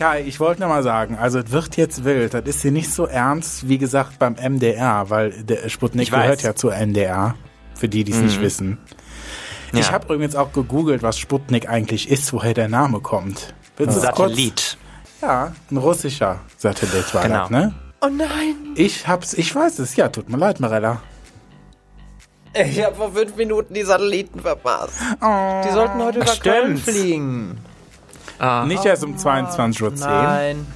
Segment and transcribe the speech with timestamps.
[0.00, 2.32] Kai, ich wollte noch mal sagen, also es wird jetzt wild.
[2.32, 6.40] Das ist hier nicht so ernst, wie gesagt, beim MDR, weil der Sputnik Ich gehört
[6.40, 7.34] ja zu NDR,
[7.74, 8.78] für die, die es nicht wissen.
[9.74, 9.92] Ich Ja.
[9.92, 13.52] habe übrigens auch gegoogelt, was Sputnik eigentlich ist, woher der Name kommt.
[13.76, 14.30] Willst du es kurz?
[14.30, 14.78] Satellit.
[15.20, 17.40] Ja, ein russischer Satellit war Genau.
[17.42, 17.74] das, ne?
[18.00, 18.56] Oh nein!
[18.76, 21.02] Ich hab's, ich weiß es, ja, tut mir leid, Marella.
[22.54, 24.94] Ich habe vor fünf Minuten die Satelliten verpasst.
[25.20, 25.60] Oh.
[25.68, 26.42] Die sollten heute über Stimmt.
[26.42, 27.58] Köln fliegen.
[28.66, 29.92] Nicht erst um 22.10 Uhr.
[29.98, 30.66] Nein.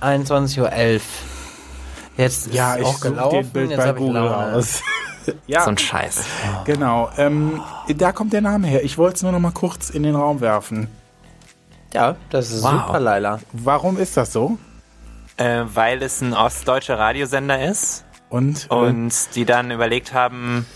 [0.00, 1.00] 21.11 Uhr.
[2.16, 3.36] Jetzt ist Ja, es ich auch gelaufen.
[3.42, 4.82] den Bild jetzt bei Google raus.
[5.46, 6.24] ja, So ein Scheiß.
[6.64, 7.10] genau.
[7.16, 7.60] Ähm,
[7.96, 8.84] da kommt der Name her.
[8.84, 10.88] Ich wollte es nur noch mal kurz in den Raum werfen.
[11.94, 12.86] Ja, das ist Wow.
[12.86, 13.38] super, Laila.
[13.52, 14.58] Warum ist das so?
[15.36, 20.66] Äh, weil es ein ostdeutscher Radiosender ist Und, äh, und die dann überlegt haben,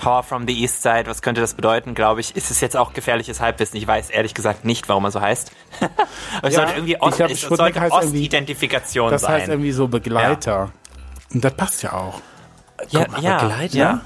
[0.00, 2.34] Power from the East Side, was könnte das bedeuten, glaube ich.
[2.34, 3.76] Ist es jetzt auch gefährliches Halbwissen?
[3.76, 5.52] Ich weiß ehrlich gesagt nicht, warum er so heißt.
[6.38, 9.32] Aber es Ja, sollte irgendwie Ost, glaub, es sollte Ostidentifikation das sein.
[9.34, 10.72] heißt irgendwie so Begleiter.
[11.32, 12.20] Und das passt ja auch.
[12.88, 13.76] ja, mal, ja, Begleiter?
[13.76, 14.00] ja.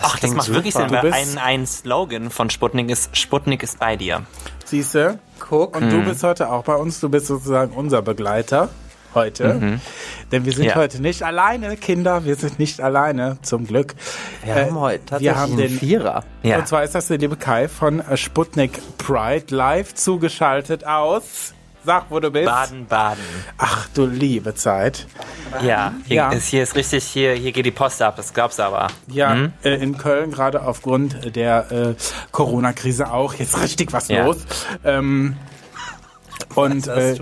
[0.00, 0.88] Ach, das macht wirklich super.
[0.88, 4.22] Sinn, Du weil ein, ein Slogan von Sputnik ist, Sputnik ist bei dir.
[4.64, 5.18] Siehste?
[5.40, 5.76] Guck.
[5.76, 7.00] Und du bist heute auch bei uns.
[7.00, 8.68] Du bist sozusagen unser Begleiter
[9.14, 9.78] heute.
[10.30, 10.74] Denn wir sind Ja.
[10.76, 12.24] heute nicht alleine, Kinder.
[12.24, 13.94] Wir sind nicht alleine, zum Glück.
[14.44, 16.24] Wir Äh, haben heute tatsächlich wir haben den Vierer.
[16.42, 16.58] Ja.
[16.58, 21.54] Und zwar ist das der liebe Kai von äh, Sputnik Pride live zugeschaltet aus.
[21.84, 22.46] Sag, wo du bist.
[22.46, 23.24] Baden, Baden.
[23.58, 25.08] Ach du liebe Zeit.
[25.62, 26.30] Ja, hier, Ja.
[26.30, 28.86] Ist, hier ist richtig, hier, hier geht die Post ab, das du aber.
[29.08, 29.52] Ja, Mhm.
[29.64, 31.94] äh, in Köln gerade aufgrund der äh,
[32.30, 34.26] Corona-Krise auch jetzt richtig was Ja.
[34.26, 34.36] los.
[34.84, 35.36] Ähm,
[36.54, 37.16] und äh?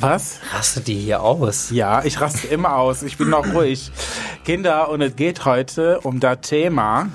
[0.00, 0.40] Was?
[0.52, 1.70] Raste die hier aus?
[1.70, 3.02] Ja, ich raste immer aus.
[3.02, 3.90] Ich bin noch ruhig.
[4.44, 7.08] Kinder, und es geht heute um das Thema.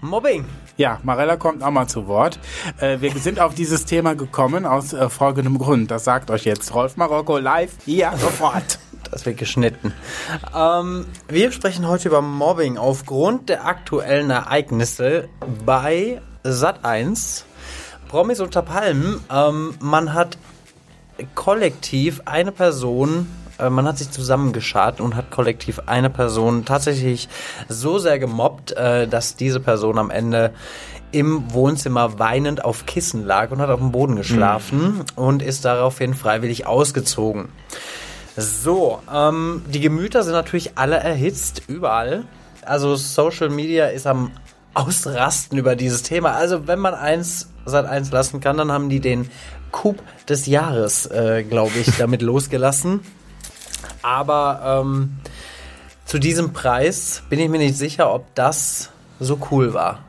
[0.00, 0.44] Mobbing.
[0.76, 2.38] Ja, Marella kommt auch mal zu Wort.
[2.78, 5.90] Äh, wir sind auf dieses Thema gekommen aus äh, folgendem Grund.
[5.90, 8.78] Das sagt euch jetzt Rolf Marokko live hier sofort.
[9.10, 9.92] Das wird geschnitten.
[10.56, 15.28] Ähm, wir sprechen heute über Mobbing aufgrund der aktuellen Ereignisse
[15.66, 17.42] bei Sat1.
[18.08, 19.20] Promis unter Palmen.
[19.30, 20.38] Ähm, man hat
[21.34, 23.26] kollektiv eine Person,
[23.58, 27.28] äh, man hat sich zusammengeschart und hat kollektiv eine Person tatsächlich
[27.68, 30.52] so sehr gemobbt, äh, dass diese Person am Ende
[31.12, 36.14] im Wohnzimmer weinend auf Kissen lag und hat auf dem Boden geschlafen und ist daraufhin
[36.14, 37.48] freiwillig ausgezogen.
[38.36, 42.24] So, ähm, die Gemüter sind natürlich alle erhitzt, überall.
[42.64, 44.30] Also Social Media ist am
[44.74, 46.32] Ausrasten über dieses Thema.
[46.32, 49.30] Also wenn man eins seit eins lassen kann, dann haben die den
[49.70, 49.96] Coup
[50.28, 53.00] des Jahres, äh, glaube ich, damit losgelassen.
[54.02, 55.18] Aber ähm,
[56.04, 60.00] zu diesem Preis bin ich mir nicht sicher, ob das so cool war.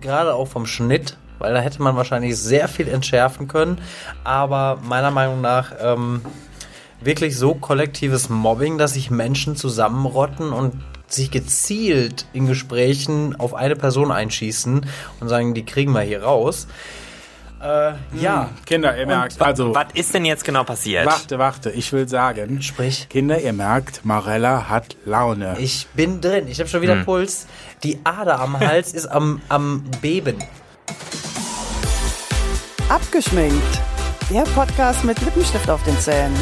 [0.00, 3.80] Gerade auch vom Schnitt, weil da hätte man wahrscheinlich sehr viel entschärfen können.
[4.24, 6.22] Aber meiner Meinung nach ähm,
[7.00, 10.74] wirklich so kollektives Mobbing, dass sich Menschen zusammenrotten und
[11.06, 14.86] sich gezielt in Gesprächen auf eine Person einschießen
[15.20, 16.66] und sagen, die kriegen wir hier raus.
[17.62, 21.06] Äh, ja, Kinder, ihr merkt, also, Was ist denn jetzt genau passiert?
[21.06, 23.08] warte, warte, ich will sagen, sprich.
[23.08, 25.54] Kinder, ihr merkt, Marella hat Laune.
[25.60, 26.48] Ich bin drin.
[26.48, 27.46] Ich habe schon wieder Puls.
[27.84, 30.38] Die Ader am Hals ist am, am Beben.
[32.88, 33.80] Abgeschminkt.
[34.28, 36.34] Der Podcast mit Lippenstift auf den Zähnen.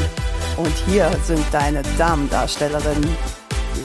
[0.56, 3.16] Und hier sind deine Damendarstellerinnen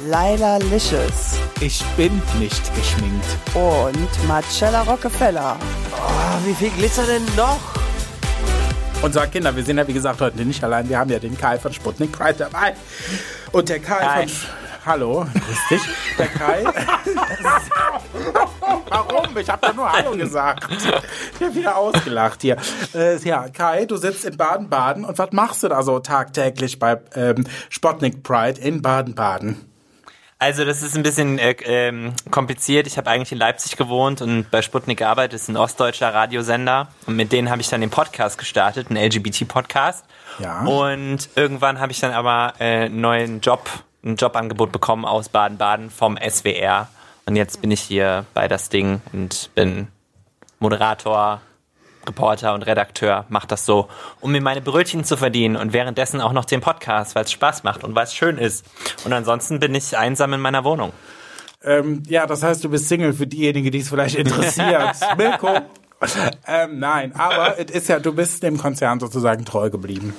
[0.07, 3.25] Laila Licious Ich bin nicht geschminkt.
[3.55, 5.57] und Marcella Rockefeller.
[5.93, 7.59] Oh, wie viel Glitzer denn noch?
[9.01, 10.87] Und so, Kinder, wir sind ja wie gesagt heute nicht allein.
[10.89, 12.75] Wir haben ja den Kai von Sputnik Pride dabei.
[13.51, 14.27] Und der Kai Hi.
[14.27, 14.49] von...
[14.85, 15.81] Hallo, grüß dich.
[16.19, 16.63] Der Kai...
[18.89, 19.35] Warum?
[19.37, 20.67] Ich habe doch nur Hallo gesagt.
[20.71, 22.57] Ich habe wieder ausgelacht hier.
[22.93, 25.03] Äh, ja, Kai, du sitzt in Baden-Baden.
[25.03, 29.74] Und was machst du da so tagtäglich bei ähm, Sputnik Pride in Baden-Baden?
[30.37, 32.87] Also das ist ein bisschen äh, ähm, kompliziert.
[32.87, 35.33] Ich habe eigentlich in Leipzig gewohnt und bei Sputnik gearbeitet.
[35.33, 36.89] Das ist ein ostdeutscher Radiosender.
[37.05, 40.05] Und mit denen habe ich dann den Podcast gestartet, einen LGBT-Podcast.
[40.39, 40.65] Ja.
[40.65, 43.69] Und irgendwann habe ich dann aber äh, einen neuen Job,
[44.03, 46.89] ein Jobangebot bekommen aus Baden-Baden vom SWR.
[47.25, 49.87] Und jetzt bin ich hier bei das Ding und bin
[50.59, 51.41] Moderator,
[52.07, 53.87] Reporter und Redakteur, mach das so,
[54.21, 57.63] um mir meine Brötchen zu verdienen und währenddessen auch noch den Podcast, weil es Spaß
[57.63, 58.65] macht und weil es schön ist.
[59.03, 60.91] Und ansonsten bin ich einsam in meiner Wohnung.
[61.63, 64.95] Ähm, ja, das heißt, du bist Single für diejenigen, die es vielleicht interessiert.
[65.17, 65.49] Milko.
[66.47, 70.13] Ähm, nein, aber es ist ja, du bist dem Konzern sozusagen treu geblieben.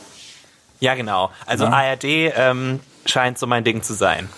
[0.81, 1.31] Ja, genau.
[1.47, 4.29] Also ARD ähm, scheint so mein Ding zu sein.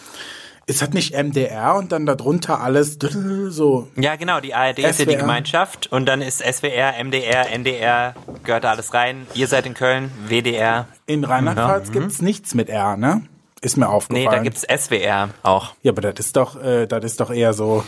[0.69, 2.99] Ist das nicht MDR und dann darunter alles
[3.49, 3.88] so?
[3.97, 5.20] Ja, genau, die ARD ist ja die SWR.
[5.20, 9.26] Gemeinschaft und dann ist SWR, MDR, NDR, gehört da alles rein.
[9.35, 10.87] Ihr seid in Köln, WDR.
[11.06, 13.23] In Rheinland-Pfalz gibt's nichts mit R, ne?
[13.62, 14.26] Ist mir aufgefallen.
[14.26, 15.75] Nee, da gibt's SWR auch.
[15.82, 17.82] Ja, aber das ist doch, äh, das ist doch eher so,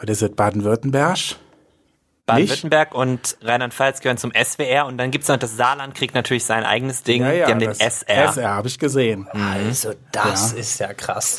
[0.00, 1.18] was ist das, Baden-Württemberg?
[2.26, 6.64] Baden-Württemberg und Rheinland-Pfalz gehören zum SWR und dann gibt's noch das Saarland, kriegt natürlich sein
[6.64, 7.22] eigenes Ding.
[7.22, 8.30] die haben den SR.
[8.30, 9.28] SR habe ich gesehen.
[9.28, 11.36] Also, das ist ja krass.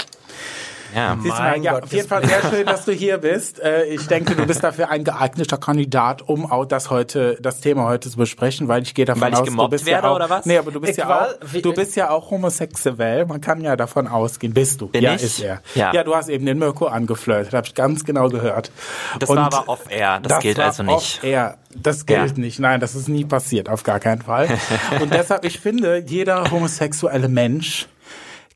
[0.96, 1.18] Ja.
[1.22, 3.18] Siehst du mal, Mein ja, Gott, auf jeden das- Fall sehr schön, dass du hier
[3.18, 3.60] bist.
[3.60, 7.86] Äh, ich denke, du bist dafür ein geeigneter Kandidat, um auch das heute, das Thema
[7.86, 10.16] heute zu besprechen, weil ich gehe davon Weil ich aus, du bist werde, ja auch,
[10.16, 10.46] oder was?
[10.46, 13.26] Nee, aber du bist Ich ja war- auch, du bist ja auch homosexuell.
[13.26, 14.54] Man kann ja davon ausgehen.
[14.54, 14.88] Bist du?
[14.88, 15.24] Bin ja, ich?
[15.24, 15.62] ist er.
[15.76, 15.94] Ja.
[15.94, 18.72] ja, du hast eben den Mirko angeflirtet, habe ich ganz genau gehört.
[19.20, 20.96] Das Und war aber off-air, das, gilt war also nicht.
[21.20, 21.58] Off-air.
[21.76, 22.42] Das gilt Ja.
[22.42, 22.60] nicht.
[22.60, 24.48] Nein, das ist nie passiert, auf gar keinen Fall.
[25.02, 27.88] Und deshalb, ich finde, jeder homosexuelle Mensch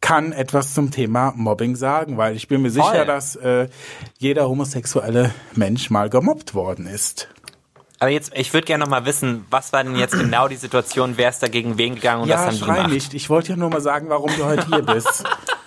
[0.10, 3.06] kann etwas zum Thema Mobbing sagen, weil ich bin mir sicher, Voll.
[3.06, 3.68] dass äh,
[4.18, 7.28] jeder homosexuelle Mensch mal gemobbt worden ist.
[8.00, 11.14] Aber jetzt, ich würde gerne noch mal wissen, was war denn jetzt genau die Situation,
[11.18, 12.90] wer ist dagegen wen gegangen und was ja, haben die gemacht?
[12.90, 13.14] nicht.
[13.14, 15.26] Ich wollte ja nur mal sagen, warum du heute hier bist.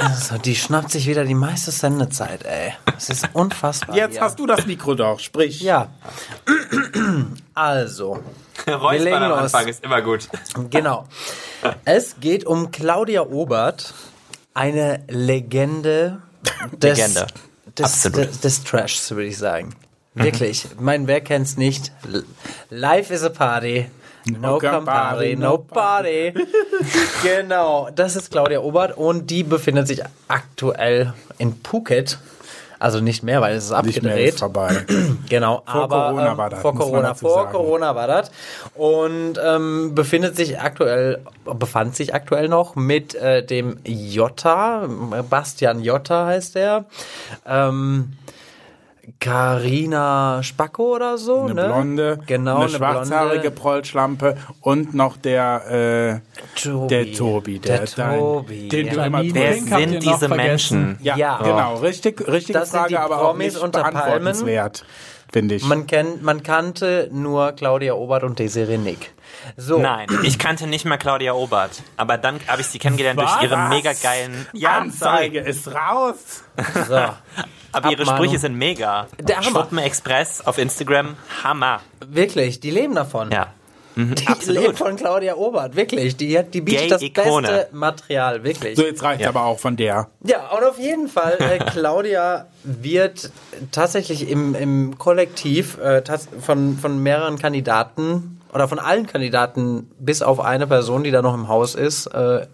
[0.00, 2.72] Also, die schnappt sich wieder die meiste Sendezeit, ey.
[2.84, 3.96] Das ist unfassbar.
[3.96, 4.20] Jetzt hier.
[4.20, 5.60] hast du das Mikro doch, sprich.
[5.60, 5.88] Ja.
[7.54, 8.22] Also,
[8.68, 9.40] Räuspern legen am los.
[9.54, 10.28] Anfang ist immer gut.
[10.70, 11.06] genau.
[11.84, 13.92] Es geht um Claudia Obert,
[14.54, 16.22] eine Legende
[16.72, 17.26] des, Legende.
[17.76, 18.28] des, Absolut.
[18.28, 19.74] des, des Trashs, würde ich sagen.
[20.14, 20.64] Wirklich.
[20.64, 21.92] Ich meine, wer kennt's nicht?
[22.70, 23.88] Life is a party.
[24.40, 26.34] No Campari, no party.
[27.22, 32.18] genau, das ist Claudia Obert und die befindet sich aktuell in Phuket.
[32.80, 34.34] Also nicht mehr, weil es ist Nicht mehr abgedreht.
[34.34, 34.84] ist vorbei.
[35.28, 37.52] Genau, Vor aber Corona ähm, war das, vor Corona, vor sagen.
[37.52, 38.30] Corona war das
[38.74, 44.88] und ähm, befindet sich aktuell, befand sich aktuell noch mit äh, dem Jota,
[45.28, 46.84] Bastian Jota heißt er,
[47.46, 48.12] ähm,
[49.20, 51.64] Carina Spacco oder so, Eine ne?
[51.66, 53.50] Blonde, genau, eine, eine schwarzhaarige.
[53.50, 56.22] Prollschlampe und noch der,
[56.56, 56.86] äh, Tobi.
[56.88, 59.06] der Tobi, der, Der dein- Tobi, den du ja.
[59.06, 60.36] immer Janine Wer sind diese vergessen?
[60.86, 60.98] Menschen?
[61.02, 61.38] Ja, Ja.
[61.42, 64.34] genau, richtig, richtige Das sind Frage, die aber auch Promis nicht unter Palmen.
[65.32, 65.64] Finde ich.
[65.64, 69.12] Man, kennt, man kannte nur Claudia Obert und Desiree Nick.
[69.56, 71.82] So, Nein, ich kannte nicht mal Claudia Obert.
[71.96, 73.42] Aber dann habe ich sie kennengelernt durch Was?
[73.42, 74.46] ihre mega geilen.
[74.64, 76.42] Anzeige ist raus.
[76.86, 76.94] so.
[77.72, 78.24] Aber ihre Abmahnung.
[78.24, 79.06] Sprüche sind mega.
[79.18, 79.68] Der Hammer.
[79.84, 81.80] Express auf Instagram, Hammer.
[82.00, 83.30] wirklich, die leben davon.
[83.30, 83.52] Ja.
[83.98, 84.62] Die Absolut.
[84.62, 86.16] lebt von Claudia Obert, wirklich.
[86.16, 88.76] Die, hat, die bietet das beste Material, wirklich.
[88.76, 90.08] So, jetzt reicht aber auch von der.
[90.24, 93.32] Ja, und auf jeden Fall, äh, Claudia wird
[93.72, 96.00] tatsächlich im, im Kollektiv äh,
[96.40, 101.34] von, von mehreren Kandidaten oder von allen Kandidaten bis auf eine Person, die da noch
[101.34, 102.46] im Haus ist, äh,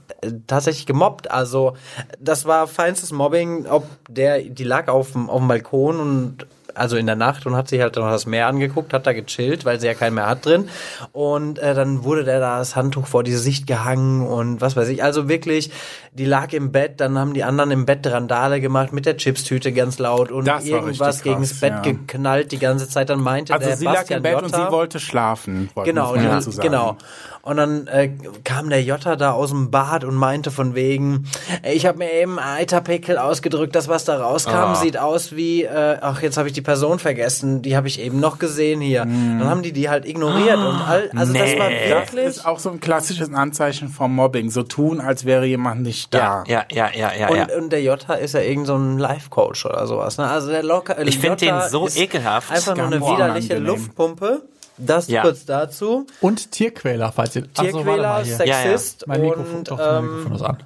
[0.46, 1.30] tatsächlich gemobbt.
[1.30, 1.76] Also
[2.18, 6.96] das war feinstes Mobbing, ob der, die lag auf dem, auf dem Balkon und also
[6.96, 9.80] in der Nacht und hat sich halt noch das Meer angeguckt, hat da gechillt, weil
[9.80, 10.68] sie ja kein Meer hat drin.
[11.12, 14.88] Und äh, dann wurde der da das Handtuch vor diese Sicht gehangen und was weiß
[14.88, 15.02] ich.
[15.02, 15.70] Also wirklich,
[16.12, 19.72] die lag im Bett, dann haben die anderen im Bett Randale gemacht mit der Chipstüte
[19.72, 21.80] ganz laut und Das irgendwas gegen das Bett ja.
[21.80, 23.10] geknallt die ganze Zeit.
[23.10, 25.70] Dann meinte Also der sie lag Bastian im Bett und Jotta, sie wollte schlafen.
[25.84, 26.60] Genau, die, sagen.
[26.60, 26.96] genau.
[27.44, 28.10] Und dann äh,
[28.42, 31.26] kam der Jota da aus dem Bad und meinte von wegen,
[31.62, 34.74] "Ey, ich habe mir eben Eiterpickel ausgedrückt, das was da rauskam, Ah.
[34.76, 38.18] sieht aus wie, äh, ach jetzt habe ich die Person vergessen, die habe ich eben
[38.18, 39.02] noch gesehen hier.
[39.02, 39.40] Hm.
[39.40, 41.58] Dann haben die die halt ignoriert und all, also das Nee.
[41.58, 42.26] war Das wirklich.
[42.26, 44.48] ist auch so ein klassisches Anzeichen vom Mobbing.
[44.50, 46.44] So tun, als wäre jemand nicht da.
[46.46, 47.46] Ja, ja, ja, ja, und, ja.
[47.58, 50.16] und der Jota ist ja irgend so ein Life-Coach oder sowas.
[50.16, 50.26] Ne?
[50.26, 50.98] Also der locker.
[51.06, 52.50] Ich find Jota den so ist ekelhaft.
[52.50, 53.66] Einfach nur eine widerliche unangenehm.
[53.66, 54.42] Luftpumpe.
[54.76, 55.22] Das Ja.
[55.22, 56.06] kurz dazu.
[56.20, 57.44] Und Tierquäler, falls ihr.
[57.54, 58.36] Ach so, warte Tierquäler, mal hier.
[58.36, 60.62] Sexist Mein Mikrofon, und doch, mein ähm, Mikrofon ist an.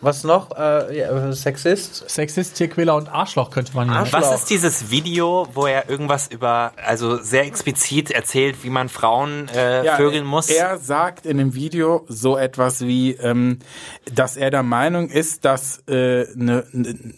[0.00, 0.56] Was noch?
[0.56, 2.08] Äh, ja, Sexist.
[2.08, 3.88] Sexist, Tierquäler und Arschloch könnte man.
[3.88, 4.20] Arschloch.
[4.20, 9.48] Was ist dieses Video, wo er irgendwas über, also sehr explizit erzählt, wie man Frauen
[9.54, 10.50] äh, Ja, vögeln muss?
[10.50, 13.58] Er sagt in dem Video so etwas wie, ähm,
[14.12, 16.64] dass er der Meinung ist, dass eine äh, ne,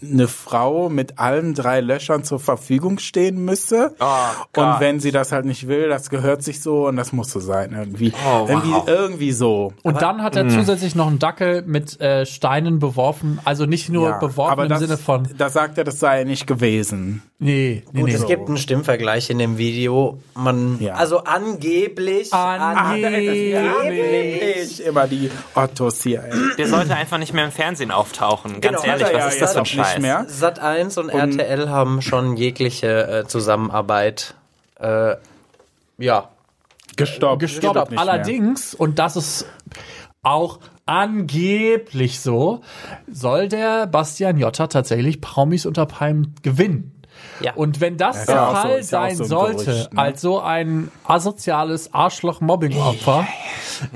[0.00, 3.94] ne Frau mit allen drei Löchern zur Verfügung stehen müsse.
[3.99, 7.30] Oh, und wenn sie das halt nicht will, das gehört sich so und das muss
[7.30, 8.12] so sein irgendwie.
[8.25, 8.50] Oh, wow.
[8.50, 9.73] irgendwie, irgendwie so.
[9.82, 10.50] Und dann hat er hm.
[10.50, 13.38] zusätzlich noch einen Dackel mit äh, Steinen beworfen.
[13.44, 15.28] Also nicht nur Ja, beworfen aber im das, Sinne von.
[15.38, 17.22] Da sagt er, das sei nicht gewesen.
[17.38, 18.14] Nee, nee, Gut, nee.
[18.14, 20.18] es gibt einen Stimmvergleich in dem Video.
[20.34, 20.94] Man, Ja.
[20.94, 22.30] also angeblich,
[23.90, 26.25] Ich immer die Ottos hier.
[26.25, 26.32] Ey.
[26.58, 28.60] Der sollte einfach nicht mehr im Fernsehen auftauchen.
[28.60, 28.92] Ganz Genau.
[28.92, 29.98] ehrlich, was ja ist das für ein Scheiß?
[30.00, 30.26] mehr.
[30.28, 34.34] Sat 1 und, RTL haben schon jegliche äh, Zusammenarbeit,
[34.80, 35.16] äh,
[35.98, 36.28] ja,
[36.96, 37.40] Gestoppt.
[37.40, 37.75] gestoppt.
[37.75, 38.00] Geht nicht mehr.
[38.00, 39.46] Allerdings, und das ist
[40.22, 40.58] auch
[40.88, 42.61] angeblich so,
[43.11, 46.92] soll der Bastian Jotta tatsächlich Promis unter Palmen gewinnen.
[47.40, 47.54] Ja.
[47.54, 50.00] Und wenn das der ja so- Fall ja auch sein so sollte, Gerücht, ne?
[50.00, 53.26] als so ein asoziales Arschloch-Mobbing-Opfer,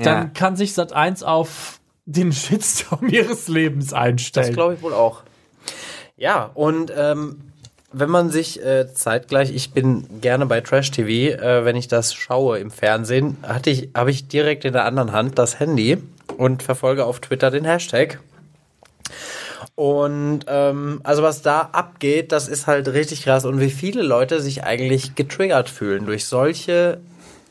[0.01, 4.53] dann kann sich Sat1 auf den Shitstorm ihres Lebens Das einstellen.
[4.53, 5.23] glaube ich wohl auch.
[6.17, 7.39] Ja, und ähm,
[7.91, 12.13] wenn man sich äh, zeitgleich, ich bin gerne bei Trash TV, äh, wenn ich das
[12.13, 15.97] schaue im Fernsehen, hatte ich, habe ich direkt in der anderen Hand das Handy
[16.33, 18.19] und verfolge auf Twitter den Hashtag.
[19.75, 23.45] Und ähm, also was da abgeht, das ist halt richtig krass.
[23.45, 26.99] Und wie viele Leute sich eigentlich getriggert fühlen durch solche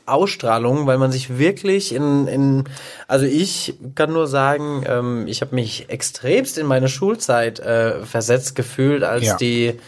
[0.06, 2.64] Ausstrahlung, weil man sich wirklich in, in
[3.08, 8.54] also ich kann nur sagen, ähm, ich habe mich extremst in meine Schulzeit äh, versetzt
[8.54, 9.36] gefühlt, als Ja.
[9.36, 9.80] die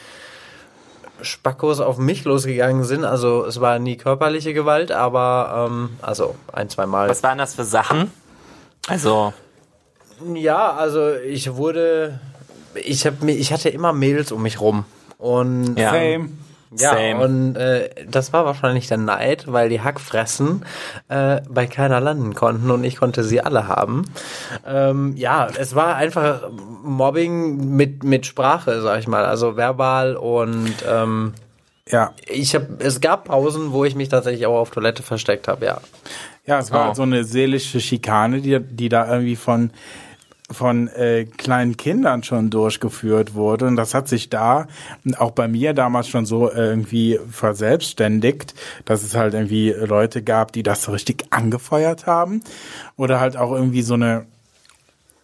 [1.20, 3.04] Spackos auf mich losgegangen sind.
[3.04, 7.08] Also es war nie körperliche Gewalt, aber ähm, also ein, zwei Mal.
[7.08, 8.10] Was waren das für Sachen?
[8.88, 9.32] Also,
[10.34, 12.20] Ja, also ich wurde,
[12.74, 14.84] ich habe ich hatte immer Mädels um mich rum
[15.18, 15.90] und ja.
[15.90, 16.28] Same.
[16.76, 17.20] Ja, Same.
[17.24, 20.64] und äh, das war wahrscheinlich der Neid, weil die Hackfressen
[21.08, 24.04] äh, bei keiner landen konnten und ich konnte sie alle haben.
[24.66, 26.50] Ähm, ja, es war einfach
[26.82, 31.34] Mobbing mit, mit Sprache, sag ich mal, also verbal und ähm,
[31.88, 32.12] Ja.
[32.26, 35.80] ich habe, es gab Pausen, wo ich mich tatsächlich auch auf Toilette versteckt habe, ja.
[36.46, 36.84] Ja, es war Oh.
[36.86, 39.70] halt so eine seelische Schikane, die, die da irgendwie von,
[40.50, 43.66] von äh, kleinen Kindern schon durchgeführt wurde.
[43.66, 44.66] Und das hat sich da
[45.16, 50.62] auch bei mir damals schon so irgendwie verselbstständigt, dass es halt irgendwie Leute gab, die
[50.62, 52.42] das so richtig angefeuert haben.
[52.96, 54.26] Oder halt auch irgendwie so eine,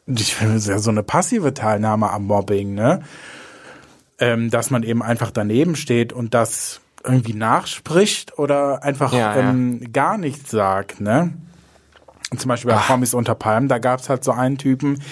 [0.06, 3.02] ich finde, es ja so eine passive Teilnahme am Mobbing, ne?
[4.18, 9.50] Ähm, dass man eben einfach daneben steht und das irgendwie nachspricht oder einfach Ja, ja.
[9.50, 11.32] ähm, gar nichts sagt, ne?
[12.36, 15.02] Zum Beispiel bei Promis unter Palmen, da gab's halt so einen Typen,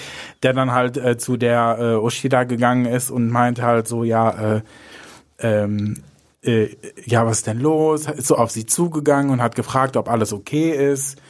[0.41, 4.05] der dann halt äh, zu der äh, Uschi da gegangen ist und meinte halt so,
[4.05, 4.61] ja, äh,
[5.39, 5.97] ähm,
[6.41, 6.69] äh,
[7.05, 8.05] ja, was ist denn los?
[8.05, 11.21] Ist so auf sie zugegangen und hat gefragt, ob alles okay ist.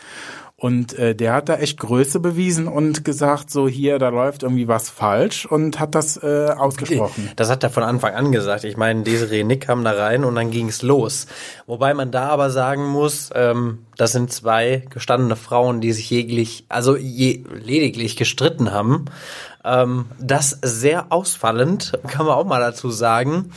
[0.59, 4.67] Und äh, der hat da echt Größe bewiesen und gesagt, so hier, da läuft irgendwie
[4.67, 7.31] was falsch und hat das äh, ausgesprochen.
[7.37, 8.65] Das hat er von Anfang an gesagt.
[8.65, 11.27] Ich meine, Desiree Nick kam da rein und dann ging es los.
[11.65, 16.65] Wobei man da aber sagen muss, ähm, das sind zwei gestandene Frauen, die sich jeglich,
[16.67, 19.05] also je, lediglich gestritten haben.
[19.63, 23.51] Ähm, das sehr ausfallend, kann man auch mal dazu sagen.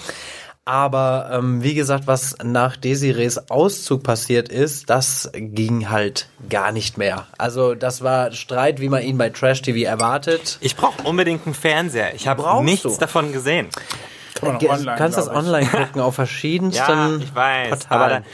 [0.65, 6.99] Aber ähm, wie gesagt, was nach Desirees Auszug passiert ist, das ging halt gar nicht
[6.99, 7.27] mehr.
[7.37, 10.59] Also das war Streit, wie man ihn bei Trash TV erwartet.
[10.61, 12.15] ich brauche unbedingt einen Fernseher.
[12.15, 12.97] Ich habe nichts du?
[12.97, 13.69] davon gesehen.
[14.41, 17.71] Kann online, kannst das online gucken auf verschiedensten Ja, ich weiß.
[17.89, 18.25] Aber da, Portalen.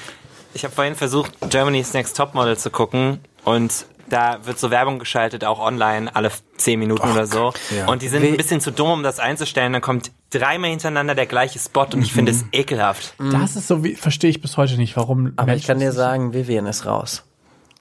[0.54, 5.44] ich habe vorhin versucht, Germany's Next Topmodel zu gucken und da wird so Werbung geschaltet,
[5.44, 7.52] auch online, alle 10 Minuten oder so.
[7.76, 7.86] ja.
[7.86, 9.72] Und die sind ein bisschen zu dumm, um das einzustellen.
[9.72, 13.14] Dann kommt dreimal hintereinander der gleiche Spot und ich finde es ekelhaft.
[13.18, 15.32] Das ist so, wie, verstehe ich bis heute nicht, warum.
[15.36, 17.24] Aber ich kann dir sagen, Vivian ist raus.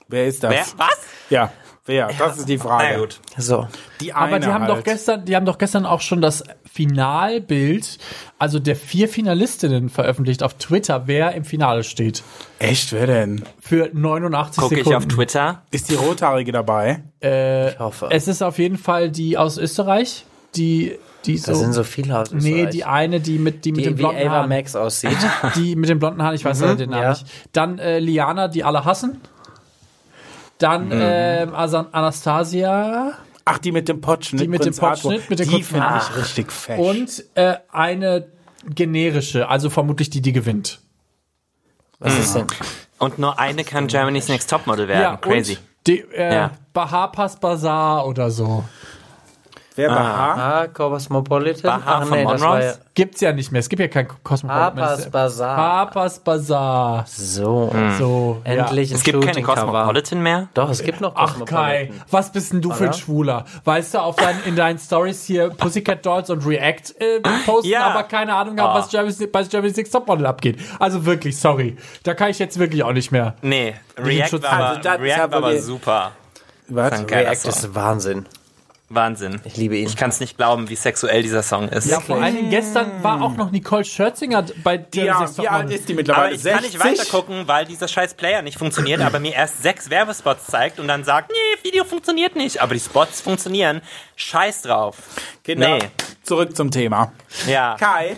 [0.08, 0.52] Wer ist das?
[0.52, 0.64] Wer?
[0.76, 0.98] Was?
[1.28, 1.52] Ja,
[1.88, 2.10] wer?
[2.18, 2.88] Das ist die Frage.
[2.92, 3.20] Na gut.
[3.36, 3.66] So.
[4.00, 4.78] Die eine Aber die haben halt.
[4.78, 7.98] doch gestern, die haben doch gestern auch schon das Finalbild,
[8.38, 12.22] also der vier Finalistinnen veröffentlicht auf Twitter, wer im Finale steht.
[12.60, 13.42] Echt, wer denn?
[13.60, 14.90] Für 89 Gucke Sekunden.
[14.90, 15.62] ich auf Twitter.
[15.72, 17.02] Ist die Rothaarige dabei?
[17.20, 18.08] Ich hoffe.
[18.10, 21.52] Es ist auf jeden Fall die aus Österreich, die, die so.
[21.52, 22.70] da sind so viele aus nee, Österreich.
[22.70, 24.48] die eine, die mit, die mit die den wie blonden Ava Haaren.
[24.48, 25.16] Max aussieht.
[25.56, 27.10] Die mit den blonden Haaren, ich weiß leider den Namen ja.
[27.10, 27.26] nicht.
[27.52, 29.20] Dann äh, Liana, die alle hassen.
[30.58, 33.12] Dann ähm, Asan Anastasia
[33.44, 34.42] Ach, die mit dem Potschnitt.
[34.42, 35.10] Die mit dem Prinz Arthur.
[35.12, 36.02] Potschnitt, mit der Die finde Ah.
[36.10, 36.78] ich richtig fett.
[36.78, 38.26] und äh, eine
[38.74, 40.80] generische, also vermutlich die, die gewinnt.
[41.98, 42.46] Was ist denn?
[42.98, 45.20] Und nur eine kann Germany's Next Topmodel werden.
[45.20, 45.54] Crazy.
[45.54, 46.50] Und die, äh, Ja.
[46.72, 48.64] Bahapas Bazaar oder so.
[49.78, 50.34] Wer war H?
[50.34, 51.80] Ah, Cosmopolitan?
[51.80, 52.24] Baha von das war ja
[52.64, 52.78] Monrose?
[52.94, 53.60] Gibt's ja nicht mehr.
[53.60, 54.74] Es gibt ja kein Cosmopolitan.
[54.74, 55.56] Papas Bazaar.
[55.56, 57.04] Papas Bazaar.
[57.06, 57.72] So.
[57.96, 58.96] So, Endlich Ja.
[58.96, 59.40] Es gibt keine.
[59.40, 60.48] Cosmopolitan mehr.
[60.54, 63.44] Doch, es gibt noch Ach Kai, was bist denn du für ein Schwuler?
[63.64, 67.86] Weißt du, auf dein, in deinen Stories hier Pussycat Dolls und React äh, posten, Ja.
[67.86, 70.58] aber keine Ahnung haben, was Germany's, bei Germany's Next Topmodel abgeht.
[70.80, 71.76] Also wirklich, sorry.
[72.02, 73.34] Da kann ich jetzt wirklich auch nicht mehr.
[73.42, 76.12] Nee, React war, aber, Also das ist React aber war aber super.
[76.68, 77.04] Was?
[77.08, 78.26] React ist Wahnsinn.
[78.90, 79.40] Wahnsinn.
[79.44, 79.86] Ich liebe ihn.
[79.86, 81.86] Ich kann es nicht glauben, wie sexuell dieser Song ist.
[81.90, 85.70] Ja, vor allen Dingen gestern war auch noch Nicole Scherzinger bei Germany's Ja, wie alt
[85.70, 86.34] ist die Aber mittlerweile?
[86.34, 89.90] ich kann nicht weiter gucken, weil dieser scheiß Player nicht funktioniert, aber mir erst sechs
[89.90, 92.62] Werbespots zeigt und dann sagt, nee, Video funktioniert nicht.
[92.62, 93.82] Aber die Spots funktionieren.
[94.16, 94.96] Scheiß drauf.
[95.44, 95.90] Kinder, Nee.
[96.22, 97.12] zurück zum Thema.
[97.46, 97.76] Ja.
[97.78, 98.16] Kai,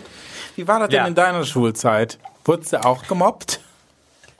[0.55, 1.07] wie war das denn Ja.
[1.07, 2.17] in deiner Schulzeit?
[2.45, 3.59] Wurdest du auch gemobbt?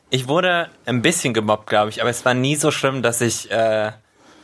[0.10, 3.52] Ich wurde ein bisschen gemobbt, glaube ich, aber es war nie so schlimm, dass ich
[3.52, 3.92] äh,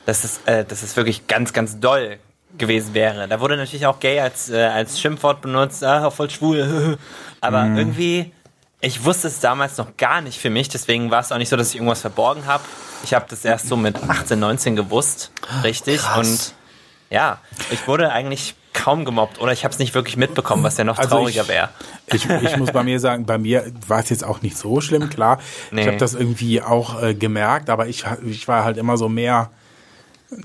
[0.07, 2.17] dass es, äh, dass es wirklich ganz, ganz doll
[2.57, 3.27] gewesen wäre.
[3.27, 6.97] Da wurde natürlich auch gay als, äh, als Schimpfwort benutzt, ah, voll schwul.
[7.41, 8.31] Aber irgendwie,
[8.79, 11.57] ich wusste es damals noch gar nicht für mich, deswegen war es auch nicht so,
[11.57, 12.63] dass ich irgendwas verborgen habe.
[13.03, 15.31] Ich habe das erst so mit 18, 19 gewusst,
[15.63, 16.01] richtig.
[16.17, 16.53] Und
[17.09, 20.85] ja, ich wurde eigentlich kaum gemobbt oder ich habe es nicht wirklich mitbekommen, was ja
[20.85, 21.69] noch Also trauriger wäre.
[22.07, 25.09] Ich, ich muss bei mir sagen, bei mir war es jetzt auch nicht so schlimm,
[25.09, 25.39] klar.
[25.71, 25.81] Nee.
[25.81, 29.51] Ich habe das irgendwie auch äh, gemerkt, aber ich, ich war halt immer so mehr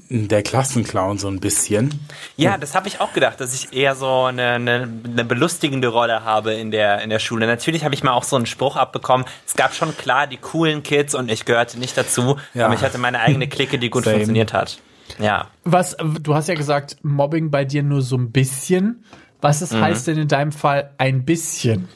[0.08, 1.98] der Klassenclown so ein bisschen.
[2.36, 6.24] Ja, das habe ich auch gedacht, dass ich eher so eine, eine, eine belustigende Rolle
[6.24, 7.46] habe in der, in der Schule.
[7.46, 9.26] Natürlich habe ich mal auch so einen Spruch abbekommen.
[9.46, 12.66] Es gab schon klar die coolen Kids und ich gehörte nicht dazu, Ja.
[12.66, 14.16] aber ich hatte meine eigene Clique, die gut Same.
[14.16, 14.78] funktioniert hat.
[15.18, 15.48] Ja.
[15.64, 19.04] Was, du hast ja gesagt, Mobbing bei dir nur so ein bisschen.
[19.40, 19.64] Was Mhm.
[19.64, 21.88] ist, heißt denn in deinem Fall ein bisschen?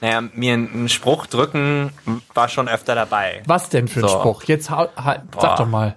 [0.00, 1.92] Naja, mir einen Spruch drücken
[2.32, 3.42] war schon öfter dabei.
[3.46, 4.18] Was denn für ein So.
[4.20, 4.44] Spruch?
[4.44, 5.40] Jetzt hau, ha, Boah.
[5.42, 5.96] sag doch mal.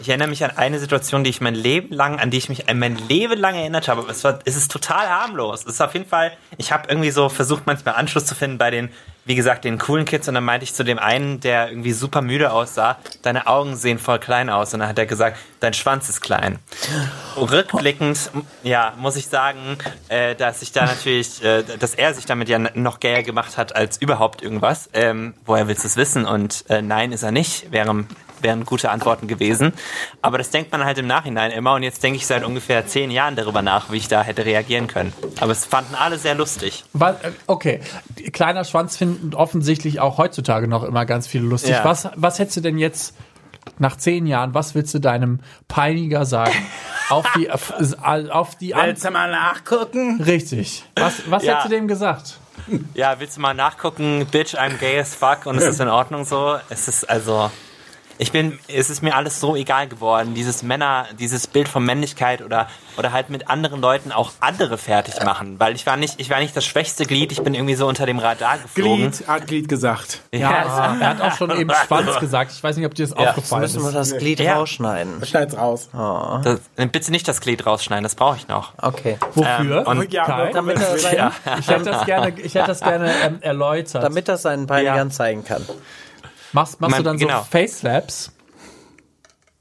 [0.00, 2.64] Ich erinnere mich an eine Situation, die ich mein Leben lang, an die ich mich
[2.72, 4.08] mein Leben lang erinnert habe.
[4.08, 5.62] Es war, es ist total harmlos.
[5.62, 8.70] Es ist auf jeden Fall, ich habe irgendwie so versucht, manchmal Anschluss zu finden bei
[8.70, 8.90] den,
[9.24, 10.28] wie gesagt, den coolen Kids.
[10.28, 13.98] Und dann meinte ich zu dem einen, der irgendwie super müde aussah, deine Augen sehen
[13.98, 14.72] voll klein aus.
[14.72, 16.60] Und dann hat er gesagt, dein Schwanz ist klein.
[17.36, 18.30] Rückblickend,
[18.62, 19.78] ja, muss ich sagen,
[20.08, 23.74] äh, dass ich da natürlich, äh, dass er sich damit ja noch gayer gemacht hat
[23.74, 24.88] als überhaupt irgendwas.
[24.92, 26.24] Ähm, woher willst du es wissen?
[26.24, 27.72] Und äh, nein, ist er nicht.
[27.72, 28.06] Wären,
[28.42, 29.72] wären gute Antworten gewesen.
[30.22, 31.74] Aber das denkt man halt im Nachhinein immer.
[31.74, 34.86] Und jetzt denke ich seit ungefähr zehn Jahren darüber nach, wie ich da hätte reagieren
[34.86, 35.12] können.
[35.40, 36.84] Aber es fanden alle sehr lustig.
[36.92, 37.80] Was, äh, okay,
[38.32, 41.70] kleiner Schwanz finden offensichtlich auch heutzutage noch immer ganz viele lustig.
[41.72, 41.84] Ja.
[41.84, 43.14] Was, was hättest du denn jetzt
[43.78, 46.54] nach zehn Jahren, was willst du deinem Peiniger sagen?
[47.10, 47.72] auf die, auf,
[48.30, 50.20] auf die An Willst du mal nachgucken?
[50.22, 50.84] Richtig.
[50.96, 51.52] Was, was Ja.
[51.52, 52.38] hättest du dem gesagt?
[52.94, 54.26] Ja, willst du mal nachgucken?
[54.30, 56.56] Bitch, I'm gay as fuck und es ist in Ordnung so.
[56.68, 57.50] Es ist also.
[58.20, 60.34] Ich bin, es ist mir alles so egal geworden.
[60.34, 65.22] Dieses Männer, dieses Bild von Männlichkeit oder, oder halt mit anderen Leuten auch andere fertig
[65.24, 65.60] machen.
[65.60, 68.06] Weil ich war nicht, ich war nicht das schwächste Glied, ich bin irgendwie so unter
[68.06, 69.12] dem Radar geflogen.
[69.12, 70.20] Glied, hat Glied gesagt.
[70.32, 72.50] Ja, er hat auch schon eben Schwanz gesagt.
[72.52, 73.30] Ich weiß nicht, ob dir das Ja.
[73.30, 73.94] aufgefallen Müssen wir ist.
[73.94, 74.56] das Glied Ja.
[74.56, 75.24] rausschneiden.
[75.24, 75.88] Schneid's raus.
[75.92, 76.60] Das,
[76.90, 78.72] bitte nicht das Glied rausschneiden, das brauche ich noch.
[78.82, 79.18] Okay.
[79.34, 79.82] Wofür?
[79.82, 80.50] Ähm, und- Ja?
[80.52, 84.02] Damit er, sein, ich hätte das gerne, ich hätte das gerne ähm, erläutert.
[84.02, 85.10] damit er seinen Peinigern Ja.
[85.10, 85.64] zeigen kann.
[86.52, 87.42] Machst machst du Man- dann so genau.
[87.50, 88.32] Face-Labs?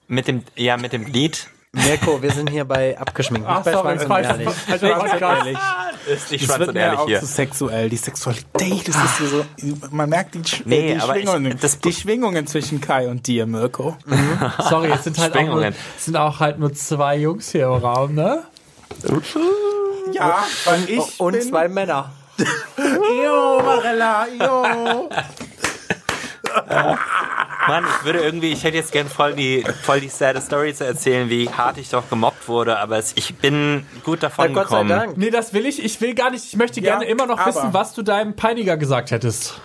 [0.08, 1.48] Mit dem, ja, mit dem Glied.
[1.74, 4.48] Mirko, wir sind hier bei abgeschminkt, nicht bei Schwanz und ehrlich.
[4.48, 5.58] Ehrlich.
[6.08, 7.20] Ist nicht wird und ehrlich auch hier.
[7.20, 7.90] zu sexuell.
[7.90, 9.46] Die Sexualität, das ist hier so,
[9.92, 13.28] man merkt die, Sch Nee, die, aber ich- Schwingungen, das- die Schwingungen zwischen Kai und
[13.28, 13.98] dir, Mirko.
[14.70, 15.76] Sorry, es sind halt auch nur, Schwingungen.
[16.00, 18.44] sind auch halt nur zwei Jungs hier im Raum, ne?
[20.14, 22.12] Ja, weil ich Und bin, zwei Männer.
[22.78, 25.10] Jo, Marella, jo.
[27.68, 30.86] Mann, ich würde irgendwie, ich hätte jetzt gern voll die, voll die sad Story zu
[30.86, 34.70] erzählen, wie hart ich doch gemobbt wurde, aber es, ich bin gut Ja, davon Gott
[34.70, 34.90] sei gekommen.
[34.90, 35.18] Dank.
[35.18, 35.84] Nee, das will ich.
[35.84, 36.46] Ich will gar nicht.
[36.46, 39.60] Ich möchte Ja, gerne immer noch aber- wissen, was du deinem Peiniger gesagt hättest.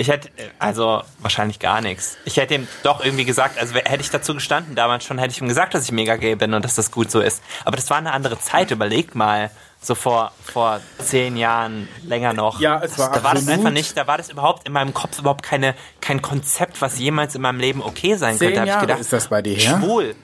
[0.00, 0.28] Ich hätte,
[0.60, 2.18] also wahrscheinlich gar nichts.
[2.24, 5.40] Ich hätte ihm doch irgendwie gesagt, also hätte ich dazu gestanden damals schon, hätte ich
[5.40, 7.42] ihm gesagt, dass ich mega gay bin und dass das gut so ist.
[7.64, 9.50] Aber das war eine andere Zeit, überlegt mal.
[9.80, 12.60] So vor, vor zehn Jahren, länger noch.
[12.60, 15.18] Ja, es war Da war das einfach nicht, da war das überhaupt in meinem Kopf
[15.18, 18.66] überhaupt keine, kein Konzept, was jemals in meinem Leben okay sein Zehn könnte.
[18.66, 19.78] Jahre ich gedacht, ist das bei dir her?
[19.80, 20.14] Schwul.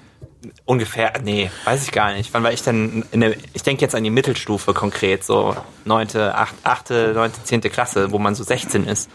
[0.66, 2.34] Ungefähr, nee, weiß ich gar nicht.
[2.34, 6.34] Wann war ich denn in der, ich denke jetzt an die Mittelstufe konkret, so neunte,
[6.34, 9.08] acht, achte, neunte, zehnte Klasse, wo man so 16 ist.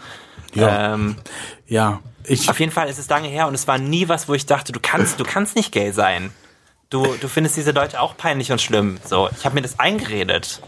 [0.54, 0.94] Ja.
[0.94, 1.16] Ähm,
[1.68, 4.34] Ja, ich, auf jeden Fall ist es lange her und es war nie was, wo
[4.34, 6.32] ich dachte, du kannst, du kannst nicht gay sein.
[6.90, 8.98] Du, du findest diese Leute auch peinlich und schlimm.
[9.04, 10.60] So, ich habe mir das eingeredet.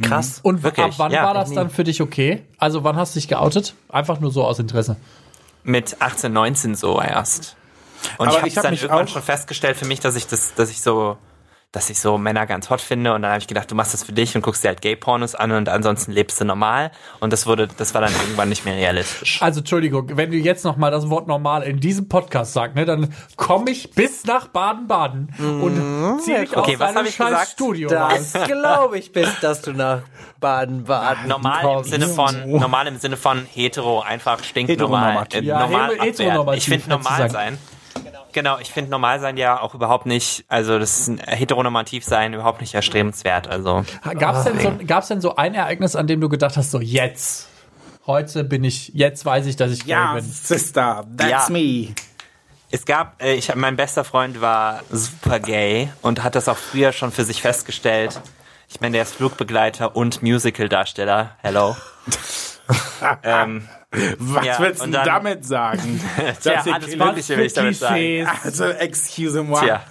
[0.00, 0.40] Krass.
[0.42, 1.24] Und Wirklich, ab wann ja.
[1.24, 2.42] war das dann für dich okay?
[2.58, 3.74] Also wann hast du dich geoutet?
[3.88, 4.96] Einfach nur so aus Interesse.
[5.62, 7.56] Mit 18, 19 so erst.
[8.18, 10.70] Und Aber ich habe hab dann irgendwann schon festgestellt für mich, dass ich das, dass
[10.70, 11.16] ich so,
[11.72, 14.04] dass ich so Männer ganz hot finde und dann habe ich gedacht, du machst das
[14.04, 17.46] für dich und guckst dir halt Gay-Pornos an und ansonsten lebst du normal und das
[17.46, 19.40] wurde, das war dann irgendwann nicht mehr realistisch.
[19.40, 22.84] Also Entschuldigung, wenn du jetzt noch mal das Wort normal in diesem Podcast sagst, ne,
[22.84, 27.14] dann komme ich bis nach Baden-Baden und ziehe mich Okay, aus was hab deinem ich
[27.14, 27.48] scheiß gesagt?
[27.52, 27.88] Studio.
[27.88, 30.02] Das glaube ich bis, dass du nach
[30.40, 31.90] Baden-Baden Normal im kommst.
[31.90, 35.24] Sinne von, normal im Sinne von hetero, einfach stinknormal.
[35.24, 35.40] Heteronormativ.
[35.40, 37.32] Äh, Ja, normal heteronormativ, Ich finde normal sagen.
[37.32, 37.58] sein.
[38.32, 42.74] Genau, ich finde normal sein ja auch überhaupt nicht, also das heteronormativ sein überhaupt nicht
[42.74, 43.48] erstrebenswert.
[43.48, 43.84] Also
[44.18, 47.48] Gab's denn, so, gab's denn so ein Ereignis, an dem du gedacht hast, so jetzt,
[48.06, 50.30] heute bin ich, jetzt weiß ich, dass ich ja, gay bin?
[50.30, 51.52] Sister, that's Ja.
[51.52, 51.94] me.
[52.70, 56.56] es gab, äh, ich hab, mein bester Freund war super gay und hat das auch
[56.56, 58.20] früher schon für sich festgestellt.
[58.68, 61.36] Ich meine, der ist Flugbegleiter und Musical-Darsteller.
[61.42, 61.76] Hello.
[63.22, 63.68] ähm,
[64.18, 66.00] Was Ja, willst du dann- damit sagen?
[66.42, 68.26] Tja, alles Mögliche will ich damit sagen.
[68.42, 69.60] Also, excuse moi.
[69.64, 69.84] Tja.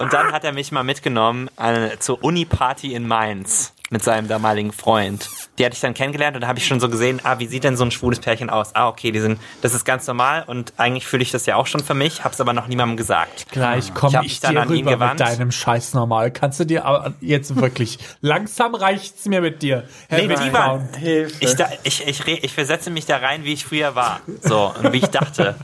[0.00, 4.72] Und dann hat er mich mal mitgenommen äh, zur Uni-Party in Mainz mit seinem damaligen
[4.72, 5.28] Freund.
[5.58, 7.64] Die hatte ich dann kennengelernt und da habe ich schon so gesehen, ah, wie sieht
[7.64, 8.74] denn so ein schwules Pärchen aus?
[8.74, 11.66] Ah, okay, die sind, das ist ganz normal und eigentlich fühle ich das ja auch
[11.66, 13.46] schon für mich, hab's aber noch niemandem gesagt.
[13.50, 16.30] Gleich Ich komme ich, dann dir an ihn rüber mit deinem Scheiß normal.
[16.30, 19.84] Kannst du dir aber jetzt wirklich langsam reicht's mir mit dir.
[20.08, 20.52] Herr Nee, die Wittbraun.
[20.52, 21.34] waren- Hilfe.
[21.40, 24.20] Ich, da, ich, ich, ich versetze mich da rein, wie ich früher war.
[24.42, 25.54] So, und wie ich dachte.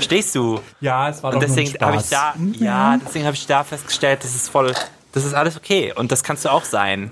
[0.00, 0.60] Stehst du?
[0.80, 3.46] Ja, es war doch Und deswegen nur ein habe ich da, ja, deswegen habe ich
[3.46, 4.72] da festgestellt, das ist voll,
[5.12, 7.10] das ist alles okay und das kannst du auch sein.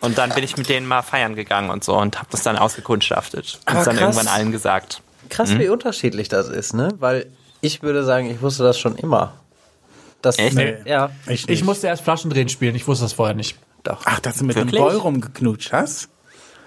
[0.00, 2.56] Und dann bin ich mit denen mal feiern gegangen und so und habe das dann
[2.58, 4.16] ausgekundschaftet und Aber dann krass.
[4.16, 5.02] irgendwann allen gesagt.
[5.30, 5.58] Krass, Mhm.
[5.60, 6.90] wie unterschiedlich das ist, ne?
[6.98, 7.26] Weil
[7.60, 9.32] ich würde sagen, ich wusste das schon immer.
[10.22, 10.54] Das, Echt?
[10.56, 10.76] Nee.
[10.84, 13.56] Ja, Ich, Ich musste erst Flaschendrehen spielen, ich wusste das vorher nicht.
[13.84, 14.02] doch.
[14.04, 14.74] Ach, dass du mit Wirklich?
[14.74, 16.08] dem Boy rumgeknutscht hast?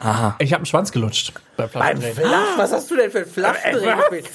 [0.02, 2.15] Ich habe einen Schwanz gelutscht bei Flaschendrehen.
[2.15, 4.30] Flach, was hast du denn für Flaschendrehen gespielt?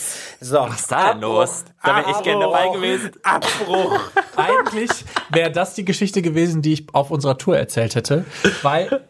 [0.44, 1.64] So, Was ist da denn los?
[1.82, 3.12] Da wäre ich gerne dabei gewesen.
[3.22, 3.98] Abbruch.
[4.36, 4.90] Eigentlich
[5.30, 8.24] wäre das die Geschichte gewesen, die ich auf unserer Tour erzählt hätte,
[8.62, 9.06] weil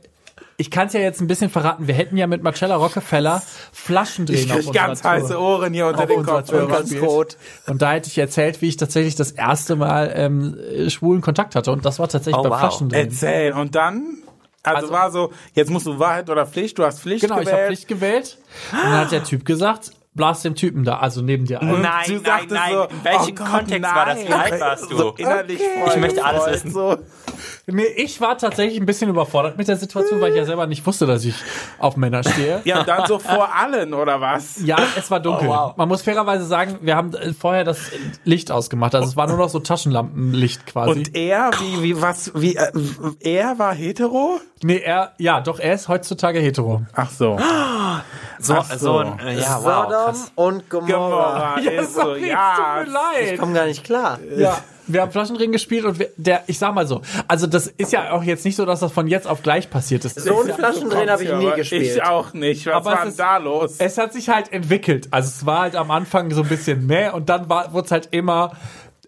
[0.56, 1.88] ich kann es ja jetzt ein bisschen verraten.
[1.88, 3.42] Wir hätten ja mit Marcella Rockefeller
[3.72, 5.10] Flaschendrehen Ich auf unserer ganz Tour.
[5.10, 6.86] heiße Ohren hier unter Auf den Kopfhörern.
[7.66, 11.56] Und da hätte ich erzählt, wie ich tatsächlich das erste Mal ähm, äh, schwulen Kontakt
[11.56, 11.72] hatte.
[11.72, 12.60] Und das war tatsächlich Oh, beim wow.
[12.60, 13.08] Flaschendrehen.
[13.08, 13.52] Erzähl.
[13.54, 14.18] Und dann?
[14.62, 17.48] Also, Also- war so, jetzt musst du Wahrheit oder Pflicht, du hast Pflicht Genau, ich
[17.48, 17.66] habe gewählt.
[17.66, 18.38] Pflicht gewählt.
[18.72, 21.82] Und dann hat der Typ gesagt, blas dem Typen da, also neben dir ein.
[21.82, 22.72] Nein, du nein, nein.
[22.72, 24.18] So, In welchem oh Gott, Kontext war das?
[24.18, 24.52] Wie nein.
[24.52, 24.96] alt warst du?
[24.96, 26.70] So innerlich voll Ich möchte alles wissen.
[26.70, 26.96] So.
[27.66, 30.86] Nee, ich war tatsächlich ein bisschen überfordert mit der Situation, weil ich ja selber nicht
[30.86, 31.34] wusste, dass ich
[31.78, 32.60] auf Männer stehe.
[32.64, 34.64] Ja, und dann so vor allen, oder was?
[34.64, 35.48] Ja, es war dunkel.
[35.48, 35.76] Oh, wow.
[35.76, 37.90] Man muss fairerweise sagen, wir haben äh, vorher das
[38.24, 38.94] Licht ausgemacht.
[38.94, 40.90] Also es war nur noch so Taschenlampenlicht quasi.
[40.92, 42.70] Und er, wie, wie, was, wie, äh,
[43.20, 44.40] er war hetero?
[44.64, 46.82] nee, er, ja, doch, er ist heutzutage hetero.
[46.94, 47.38] Ach so.
[48.38, 48.78] So, Ach so.
[48.78, 50.03] so ein, ja, wow.
[50.12, 51.56] Sodom und Gomorra.
[51.56, 52.78] Gomorra ist so, sorry, ja.
[52.80, 53.32] es tut mir leid.
[53.32, 54.18] Ich komme gar nicht klar.
[54.36, 57.92] Ja, wir haben Flaschenring gespielt und wir, der, ich sag mal so, also das ist
[57.92, 60.20] ja auch jetzt nicht so, dass das von jetzt auf gleich passiert ist.
[60.20, 61.82] So ein Flaschendrehen habe ich nie gespielt.
[61.96, 62.66] Ich auch nicht.
[62.66, 63.74] Was Aber war es denn ist- da los?
[63.78, 65.08] Es hat sich halt entwickelt.
[65.10, 68.08] Also es war halt am Anfang so ein bisschen mehr und dann wurde es halt
[68.10, 68.52] immer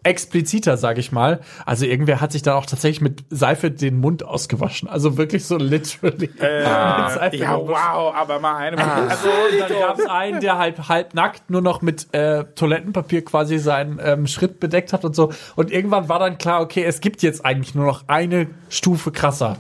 [0.07, 1.41] expliziter, sag ich mal.
[1.65, 4.89] Also irgendwer hat sich dann auch tatsächlich mit Seife den Mund ausgewaschen.
[4.89, 6.31] Also wirklich so literally.
[6.39, 8.79] Seife ja, wow, aber mal eine.
[8.79, 13.25] Also, Und dann gab es einen, der halt halb nackt nur noch mit äh, Toilettenpapier
[13.25, 15.33] quasi seinen ähm, Schritt bedeckt hat und so.
[15.57, 19.59] Und irgendwann war dann klar, okay, es gibt jetzt eigentlich nur noch eine Stufe krasser.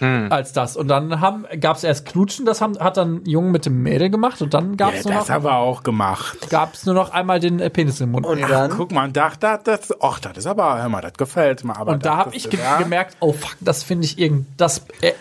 [0.00, 0.76] Als das.
[0.76, 3.82] Und dann haben, gab es erst Knutschen, das haben, hat dann ein Junge mit dem
[3.82, 6.48] Mädel gemacht und dann gab es ja, nur, das noch- haben wir auch gemacht.
[6.50, 8.24] gab's nur noch einmal den äh, Penis im Mund.
[8.26, 8.70] Und Und, dann?
[8.70, 11.76] Guck mal, und dachte, das, ach, das ist aber, hör mal, das gefällt mir.
[11.76, 12.78] Aber da habe ich ge ja?
[12.78, 15.12] gemerkt, oh fuck, das finde ich irgend, das, äh,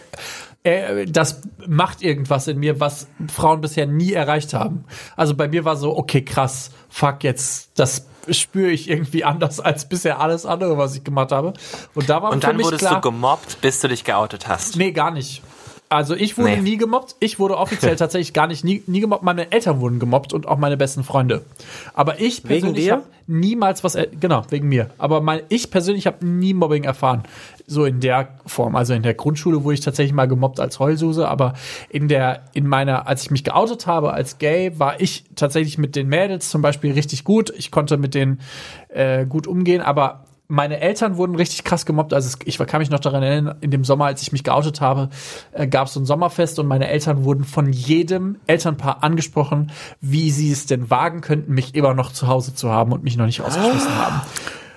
[0.63, 4.86] äh, das macht irgendwas in mir, was Frauen bisher nie erreicht haben.
[5.15, 9.88] Also bei mir war so, okay, krass, fuck, jetzt, das spüre ich irgendwie anders als
[9.88, 11.54] bisher alles andere, was ich gemacht habe.
[11.95, 14.76] Und da war Und dann wurdest klar, du gemobbt, bis du dich geoutet hast.
[14.76, 15.41] Nee, gar nicht.
[15.91, 16.62] Also ich wurde Nee.
[16.62, 17.15] nie gemobbt.
[17.19, 19.23] Ich wurde offiziell tatsächlich gar nicht nie, nie gemobbt.
[19.23, 21.41] Meine Eltern wurden gemobbt und auch meine besten Freunde.
[21.95, 24.91] Aber ich persönlich habe niemals was, genau, wegen mir.
[24.99, 27.23] Aber mein, ich persönlich habe nie Mobbing erfahren.
[27.65, 28.75] So in der Form.
[28.75, 31.54] Also in der Grundschule wurde ich tatsächlich mal gemobbt als Heulsuse, aber
[31.89, 35.95] in der, in meiner, als ich mich geoutet habe als gay, war ich tatsächlich mit
[35.95, 37.52] den Mädels zum Beispiel richtig gut.
[37.58, 38.41] Ich konnte mit denen
[38.89, 42.12] äh, gut umgehen, aber meine Eltern wurden richtig krass gemobbt.
[42.12, 45.10] Also ich kann mich noch daran erinnern, in dem Sommer, als ich mich geoutet habe,
[45.52, 50.32] äh, gab es so ein Sommerfest und meine Eltern wurden von jedem Elternpaar angesprochen, wie
[50.32, 53.28] sie es denn wagen könnten, mich immer noch zu Hause zu haben und mich noch
[53.28, 54.22] nicht ausgeschlossen haben.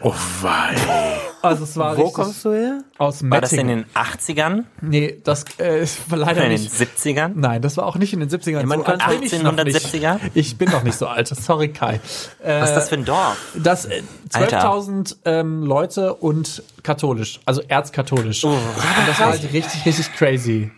[0.03, 1.22] Oh, wei.
[1.43, 2.83] Also es war Wo kommst du her?
[2.99, 3.85] aus War das in Mettingen.
[3.95, 4.65] den 80ern?
[4.81, 6.73] Nee, das äh, war leider Oder in den nicht.
[6.75, 7.33] 70ern?
[7.35, 8.65] Nein, das war auch nicht in den 70ern.
[8.65, 9.77] man so kann- alt bin ich noch nicht.
[9.77, 10.19] 1870er?
[10.35, 11.29] Ich bin noch nicht so alt.
[11.29, 12.01] Sorry, Kai.
[12.43, 13.37] Äh, Was ist das für ein Dorf?
[13.61, 14.03] Das äh,
[14.33, 14.61] Alter.
[14.73, 18.45] 12.000 ähm, Leute und katholisch, also erzkatholisch.
[18.45, 18.57] und
[19.07, 20.71] das war halt richtig, richtig crazy.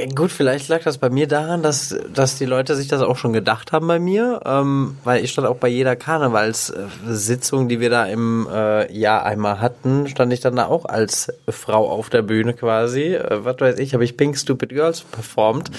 [0.00, 3.16] Ja, Gut, vielleicht lag das bei mir daran, dass, dass die Leute sich das auch
[3.16, 7.90] schon gedacht haben bei mir, ähm, weil ich stand auch bei jeder Karnevalssitzung, die wir
[7.90, 12.22] da im äh, Jahr einmal hatten, stand ich dann da auch als Frau auf der
[12.22, 13.14] Bühne quasi.
[13.14, 15.70] Äh, was weiß ich, habe ich Pink Stupid Girls performt.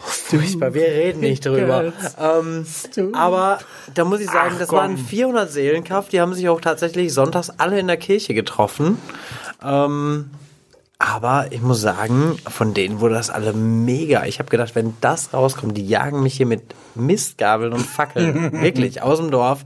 [0.00, 1.92] Furchtbar, wir reden nicht drüber.
[1.92, 2.16] Girls.
[2.96, 3.58] Ähm, aber
[3.92, 7.50] da muss ich sagen, Ach, das waren 400 Seelenkraft, die haben sich auch tatsächlich sonntags
[7.58, 8.96] alle in der Kirche getroffen.
[9.62, 10.30] Ähm,
[11.02, 14.24] aber ich muss sagen, von denen wurde das alle mega.
[14.24, 16.62] Ich habe gedacht, wenn das rauskommt, die jagen mich hier mit
[16.94, 18.52] Mistgabeln und Fackeln.
[18.62, 19.64] Wirklich, aus dem Dorf.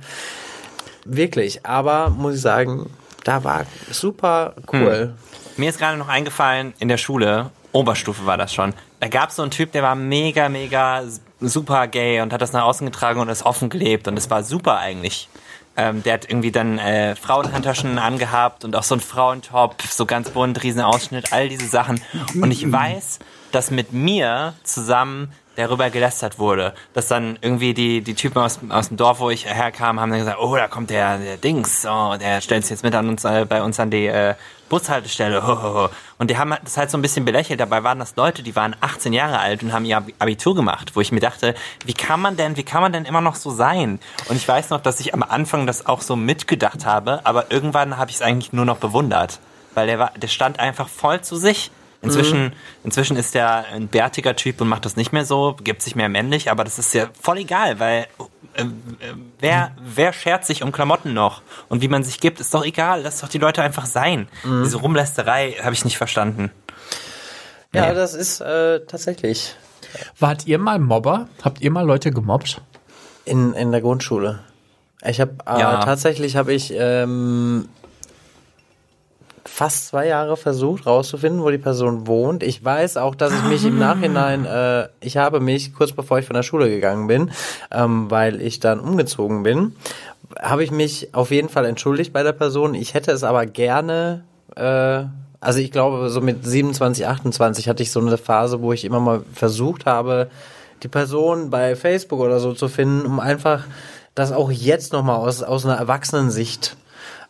[1.04, 1.66] Wirklich.
[1.66, 2.88] Aber muss ich sagen,
[3.24, 5.14] da war super cool.
[5.58, 9.36] Mir ist gerade noch eingefallen, in der Schule, Oberstufe war das schon, da gab es
[9.36, 11.02] so einen Typ, der war mega, mega
[11.40, 14.42] super gay und hat das nach außen getragen und ist offen gelebt und es war
[14.42, 15.28] super eigentlich.
[15.76, 20.30] Ähm, der hat irgendwie dann äh, Frauenhandtaschen angehabt und auch so einen Frauentop, so ganz
[20.30, 22.00] bunt, riesen Ausschnitt, all diese Sachen.
[22.40, 23.18] Und ich weiß,
[23.52, 26.74] dass mit mir zusammen darüber gelästert wurde.
[26.94, 30.20] Dass dann irgendwie die, die Typen aus, aus dem Dorf, wo ich herkam, haben dann
[30.20, 33.24] gesagt, oh, da kommt der, der Dings, oh, der stellt sich jetzt mit an uns,
[33.24, 34.34] äh, bei uns an die äh,
[34.68, 35.46] Bushaltestelle.
[35.46, 35.88] Ho, ho, ho.
[36.18, 37.60] Und die haben das halt so ein bisschen belächelt.
[37.60, 41.00] Dabei waren das Leute, die waren 18 Jahre alt und haben ihr Abitur gemacht, wo
[41.00, 44.00] ich mir dachte, wie kann man denn, wie kann man denn immer noch so sein?
[44.28, 47.96] Und ich weiß noch, dass ich am Anfang das auch so mitgedacht habe, aber irgendwann
[47.96, 49.40] habe ich es eigentlich nur noch bewundert.
[49.74, 51.70] Weil der war, der stand einfach voll zu sich
[52.02, 52.52] Inzwischen, mhm.
[52.84, 56.08] inzwischen ist er ein bärtiger Typ und macht das nicht mehr so, gibt sich mehr
[56.08, 58.06] männlich, aber das ist ja voll egal, weil
[58.54, 58.66] äh, äh,
[59.38, 61.42] wer, wer schert sich um Klamotten noch?
[61.68, 64.28] Und wie man sich gibt, ist doch egal, lass doch die Leute einfach sein.
[64.44, 64.64] Mhm.
[64.64, 66.50] Diese Rumlästerei habe ich nicht verstanden.
[67.72, 67.94] Ja, nee.
[67.94, 69.54] das ist äh, tatsächlich.
[70.18, 71.28] Wart ihr mal Mobber?
[71.42, 72.60] Habt ihr mal Leute gemobbt?
[73.24, 74.40] In, in der Grundschule.
[75.04, 75.84] Ich habe äh, ja.
[75.84, 77.68] tatsächlich habe ich ähm,
[79.46, 82.42] fast zwei Jahre versucht rauszufinden, wo die Person wohnt.
[82.42, 86.26] Ich weiß auch, dass ich mich im Nachhinein, äh, ich habe mich kurz bevor ich
[86.26, 87.30] von der Schule gegangen bin,
[87.70, 89.74] ähm, weil ich dann umgezogen bin,
[90.40, 92.74] habe ich mich auf jeden Fall entschuldigt bei der Person.
[92.74, 94.24] Ich hätte es aber gerne,
[94.56, 95.04] äh,
[95.40, 99.00] also ich glaube, so mit 27, 28 hatte ich so eine Phase, wo ich immer
[99.00, 100.28] mal versucht habe,
[100.82, 103.64] die Person bei Facebook oder so zu finden, um einfach
[104.14, 106.76] das auch jetzt nochmal aus, aus einer Erwachsenensicht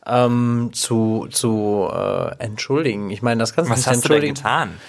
[0.07, 3.11] ähm, zu, zu äh, entschuldigen.
[3.11, 4.37] Ich meine, das kannst du nicht entschuldigen.
[4.37, 4.81] Was hast du denn getan?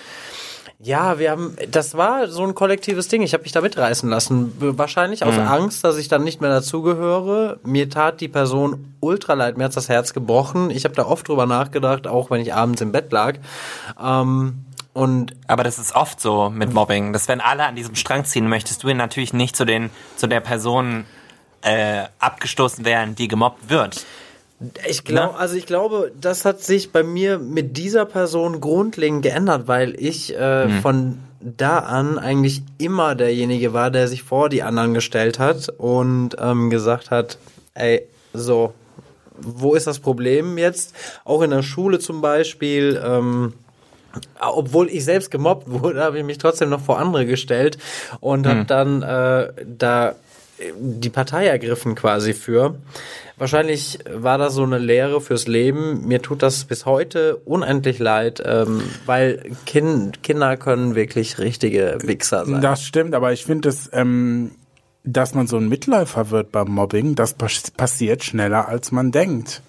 [0.79, 3.23] Ja, wir haben, das war so ein kollektives Ding.
[3.23, 4.53] Ich habe mich da mitreißen lassen.
[4.59, 5.47] Wahrscheinlich aus mhm.
[5.47, 7.59] Angst, dass ich dann nicht mehr dazugehöre.
[7.63, 9.57] Mir tat die Person ultra leid.
[9.57, 10.69] Mir hat das Herz gebrochen.
[10.69, 13.39] Ich habe da oft drüber nachgedacht, auch wenn ich abends im Bett lag.
[13.99, 18.25] Ähm, und aber das ist oft so mit Mobbing, dass wenn alle an diesem Strang
[18.25, 21.05] ziehen, möchtest du ihn natürlich nicht zu den zu der Person
[21.61, 24.05] äh, abgestoßen werden, die gemobbt wird.
[24.87, 29.67] Ich glaube, also ich glaube, das hat sich bei mir mit dieser Person grundlegend geändert,
[29.67, 30.81] weil ich äh, mhm.
[30.81, 36.35] von da an eigentlich immer derjenige war, der sich vor die anderen gestellt hat und
[36.39, 37.37] ähm, gesagt hat,
[37.75, 38.73] ey, so,
[39.39, 40.95] wo ist das Problem jetzt?
[41.23, 42.99] Auch in der Schule zum Beispiel.
[43.03, 43.53] Ähm,
[44.39, 47.77] obwohl ich selbst gemobbt wurde, habe ich mich trotzdem noch vor andere gestellt
[48.19, 48.67] und habe mhm.
[48.67, 50.15] dann äh, da
[50.79, 52.75] die Partei ergriffen quasi für.
[53.37, 56.07] Wahrscheinlich war das so eine Lehre fürs Leben.
[56.07, 62.45] Mir tut das bis heute unendlich leid, ähm, weil kind, Kinder können wirklich richtige Wichser
[62.45, 62.61] sein.
[62.61, 64.51] Das stimmt, aber ich finde es, ähm,
[65.03, 69.61] dass man so ein Mitläufer wird beim Mobbing, das passiert schneller, als man denkt.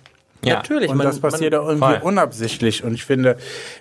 [0.43, 0.91] Ja, natürlich.
[0.91, 2.01] Und man, das passiert man, auch irgendwie voll.
[2.03, 2.85] unabsichtlich.
[2.85, 3.37] Und ich finde,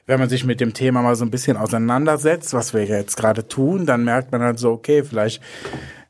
[0.06, 3.48] wenn man sich mit dem Thema mal so ein bisschen auseinandersetzt, was wir jetzt gerade
[3.48, 5.42] tun, dann merkt man halt so, okay, vielleicht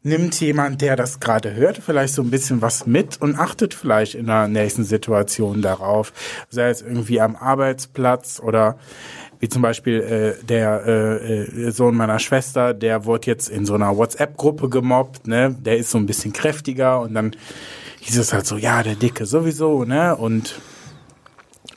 [0.07, 4.15] nimmt jemand, der das gerade hört, vielleicht so ein bisschen was mit und achtet vielleicht
[4.15, 6.13] in der nächsten Situation darauf.
[6.49, 8.77] Sei es irgendwie am Arbeitsplatz oder
[9.39, 13.75] wie zum Beispiel äh, der äh, äh, Sohn meiner Schwester, der wurde jetzt in so
[13.75, 15.55] einer WhatsApp-Gruppe gemobbt, ne?
[15.59, 17.35] Der ist so ein bisschen kräftiger und dann
[17.99, 20.15] hieß es halt so, ja, der Dicke sowieso, ne?
[20.15, 20.59] Und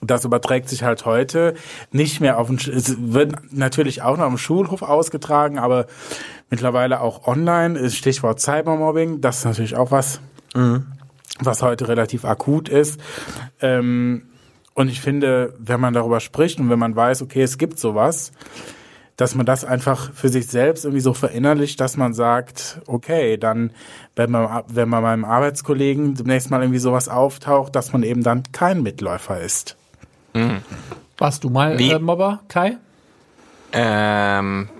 [0.01, 1.55] das überträgt sich halt heute
[1.93, 5.87] nicht mehr auf den, es wird natürlich auch noch am Schulhof ausgetragen, aber
[6.50, 10.20] mittlerweile auch online, ist Stichwort Cybermobbing, das ist natürlich auch was,
[10.54, 10.86] mhm.
[11.38, 13.00] was heute relativ akut ist.
[13.60, 14.26] Ähm,
[14.74, 18.32] und ich finde, wenn man darüber spricht und wenn man weiß, okay, es gibt sowas,
[19.16, 23.70] dass man das einfach für sich selbst irgendwie so verinnerlicht, dass man sagt, okay, dann,
[24.16, 28.44] wenn man, wenn man meinem Arbeitskollegen demnächst mal irgendwie sowas auftaucht, dass man eben dann
[28.52, 29.76] kein Mitläufer ist.
[30.32, 30.62] Mhm.
[31.18, 32.78] Warst du mal äh, Mobber, Kai?
[33.72, 34.70] Ähm,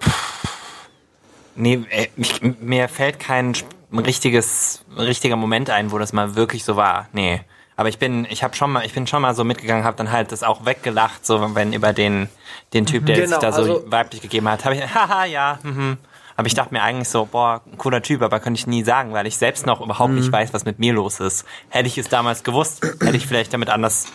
[1.61, 3.55] Nee, äh, ich, mir fällt kein
[3.93, 7.09] richtiges, richtiger Moment ein, wo das mal wirklich so war.
[7.13, 7.41] Nee.
[7.77, 10.13] Aber ich bin, ich habe schon mal, ich bin schon mal so mitgegangen, habe dann
[10.13, 12.29] halt das auch weggelacht, so wenn über den,
[12.75, 15.59] den Typ, der genau, sich da so also, weiblich gegeben hat, habe ich, haha, ja,
[15.63, 15.97] mhm.
[16.37, 19.27] Aber ich dachte mir eigentlich so, boah, cooler Typ, aber könnte ich nie sagen, weil
[19.27, 20.33] ich selbst noch überhaupt nicht mhm.
[20.33, 21.45] weiß, was mit mir los ist.
[21.69, 24.07] Hätte ich es damals gewusst, hätte ich vielleicht damit anders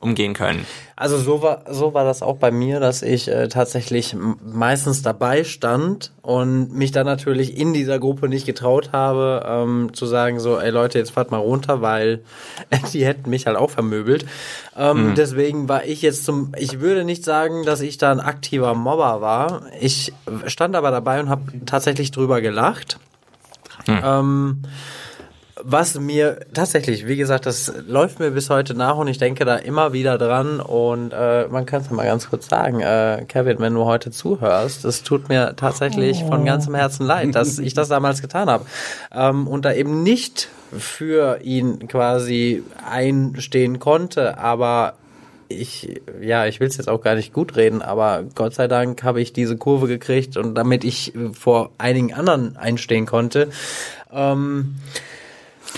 [0.00, 0.66] umgehen können.
[0.96, 5.42] Also so war, so war das auch bei mir, dass ich äh, tatsächlich meistens dabei
[5.44, 10.58] stand und mich dann natürlich in dieser Gruppe nicht getraut habe, ähm, zu sagen so,
[10.58, 12.22] ey Leute, jetzt fahrt mal runter, weil
[12.92, 14.26] die hätten mich halt auch vermöbelt.
[14.76, 15.14] Ähm, mhm.
[15.14, 19.20] Deswegen war ich jetzt zum, ich würde nicht sagen, dass ich da ein aktiver Mobber
[19.20, 19.62] war.
[19.80, 20.12] Ich
[20.46, 22.98] stand aber dabei und habe tatsächlich drüber gelacht.
[23.86, 24.00] Mhm.
[24.04, 24.62] Ähm,
[25.66, 29.56] was mir tatsächlich, wie gesagt, das läuft mir bis heute nach und ich denke da
[29.56, 33.72] immer wieder dran und äh, man kann es mal ganz kurz sagen, äh, Kevin, wenn
[33.72, 38.20] du heute zuhörst, es tut mir tatsächlich von ganzem Herzen leid, dass ich das damals
[38.20, 38.66] getan habe
[39.10, 44.94] ähm, und da eben nicht für ihn quasi einstehen konnte, aber
[45.48, 49.02] ich, ja, ich will es jetzt auch gar nicht gut reden, aber Gott sei Dank
[49.02, 53.48] habe ich diese Kurve gekriegt und damit ich vor einigen anderen einstehen konnte.
[54.12, 54.74] Ähm,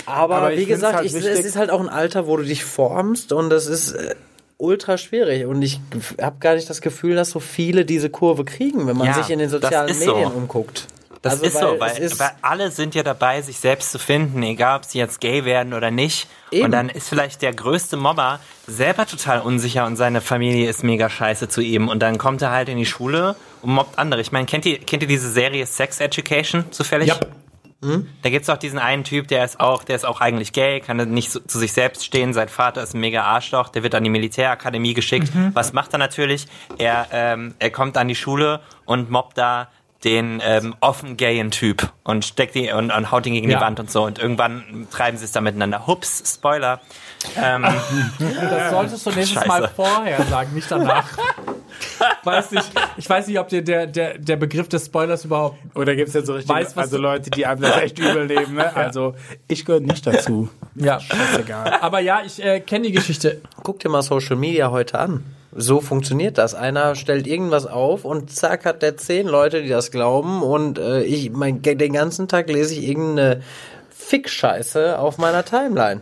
[0.05, 2.63] aber, Aber wie gesagt, halt ich, es ist halt auch ein Alter, wo du dich
[2.65, 4.15] formst und das ist äh,
[4.57, 5.79] ultra schwierig und ich
[6.21, 9.29] habe gar nicht das Gefühl, dass so viele diese Kurve kriegen, wenn man Ja, sich
[9.29, 10.13] in den sozialen ist so.
[10.15, 10.87] Medien umguckt.
[11.23, 13.97] Das Also, ist weil so, weil, ist- weil alle sind ja dabei, sich selbst zu
[13.99, 16.27] finden, egal ob sie jetzt gay werden oder nicht.
[16.51, 16.65] Eben.
[16.65, 21.09] Und dann ist vielleicht der größte Mobber selber total unsicher und seine Familie ist mega
[21.09, 21.89] scheiße zu ihm.
[21.89, 24.21] Und dann kommt er halt in die Schule und mobbt andere.
[24.21, 27.07] Ich meine, kennt ihr, kennt ihr diese Serie Sex Education zufällig?
[27.09, 27.19] Ja.
[27.79, 30.97] Da gibt's auch diesen einen Typ, der ist auch, der ist auch eigentlich gay, kann
[31.11, 32.33] nicht so, zu sich selbst stehen.
[32.33, 35.31] Sein Vater ist ein mega Arschloch, der wird an die Militärakademie geschickt.
[35.53, 36.47] Was macht er natürlich?
[36.79, 39.69] Er, ähm, er kommt an die Schule und mobbt da
[40.03, 43.57] den ähm, offen gayen Typ und steckt die und, und haut ihn gegen Ja.
[43.57, 44.03] die Wand und so.
[44.05, 45.85] Und irgendwann treiben sie es da miteinander.
[45.87, 46.81] Hups, Spoiler.
[47.35, 47.65] Ähm,
[48.49, 49.47] Das solltest du nächstes Scheiße.
[49.47, 51.05] Mal vorher sagen, nicht danach.
[52.23, 55.57] weiß nicht, ich weiß nicht, ob dir der, der, der Begriff des Spoilers überhaupt.
[55.75, 58.25] Oder gibt es jetzt so richtig, Weiß, was also Leute, die einem das echt übel
[58.27, 58.71] nehmen, ne?
[58.75, 59.15] Also,
[59.47, 60.49] ich gehöre nicht dazu.
[60.75, 60.97] Ja.
[60.97, 61.77] Ist egal.
[61.81, 63.41] Aber ja, ich äh, kenne die Geschichte.
[63.63, 65.23] Guck dir mal Social Media heute an.
[65.59, 66.53] So funktioniert das.
[66.53, 71.01] Einer stellt irgendwas auf und zack hat der zehn Leute, die das glauben und äh,
[71.01, 73.41] ich mein, den ganzen Tag lese ich irgendeine
[73.89, 76.01] Fick-Scheiße auf meiner Timeline.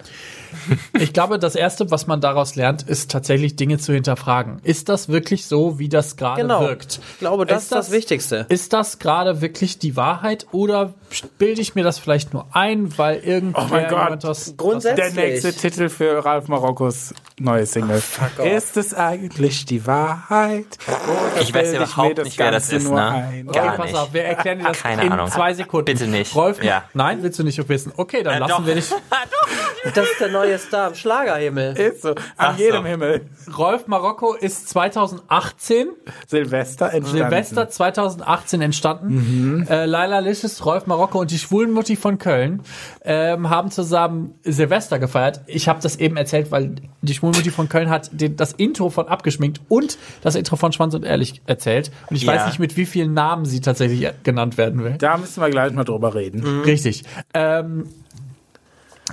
[0.94, 4.60] Ich glaube, das Erste, was man daraus lernt, ist tatsächlich Dinge zu hinterfragen.
[4.64, 6.62] Ist das wirklich so, wie das gerade Genau.
[6.62, 7.00] wirkt?
[7.14, 8.46] Ich glaube, das ist das Wichtigste.
[8.50, 10.94] Ist das gerade wirklich die Wahrheit oder
[11.38, 14.24] bilde ich mir das vielleicht nur ein, weil irgendwer Oh mein Gott.
[14.24, 15.14] was, Grundsätzlich.
[15.14, 17.98] Der nächste Titel für Ralf Marokkos neue Single.
[17.98, 18.46] off.
[18.46, 20.66] ist es eigentlich die Wahrheit?
[20.88, 23.06] Oder Ich weiß überhaupt mir nicht, wer das ist, nur ne?
[23.08, 23.48] ein?
[23.50, 23.96] Okay, pass nicht.
[23.98, 25.28] auf, wir erklären dir das Keine in Ahnung.
[25.30, 25.86] zwei Sekunden.
[25.86, 26.34] Bitte nicht.
[26.36, 26.84] Rolf, Ja.
[26.94, 27.92] nein, willst du nicht wissen?
[27.96, 28.66] Okay, dann Äh, lassen doch.
[28.66, 28.90] wir dich.
[29.94, 31.78] Das ist der neue Star im Schlagerhimmel.
[31.78, 32.64] Ist so, an Ach so.
[32.64, 33.22] jedem Himmel.
[33.58, 35.88] Rolf Marokko ist 2018,
[36.28, 37.30] Silvester entstanden.
[37.30, 39.68] Silvester 2018 entstanden.
[39.70, 42.62] Äh, Laila Licious, Rolf Marokko und die Schwulenmutti von Köln
[43.04, 45.42] ähm, haben zusammen Silvester gefeiert.
[45.48, 49.08] Ich habe das eben erzählt, weil die Schwulenmutti von Köln hat den, das Intro von
[49.08, 51.92] abgeschminkt und das Intro von Schwanz und Ehrlich erzählt.
[52.10, 52.34] Und ich Ja.
[52.34, 54.96] weiß nicht, mit wie vielen Namen sie tatsächlich genannt werden will.
[54.98, 56.62] Da müssen wir gleich mal drüber reden.
[56.62, 57.04] Richtig.
[57.34, 57.88] Ähm,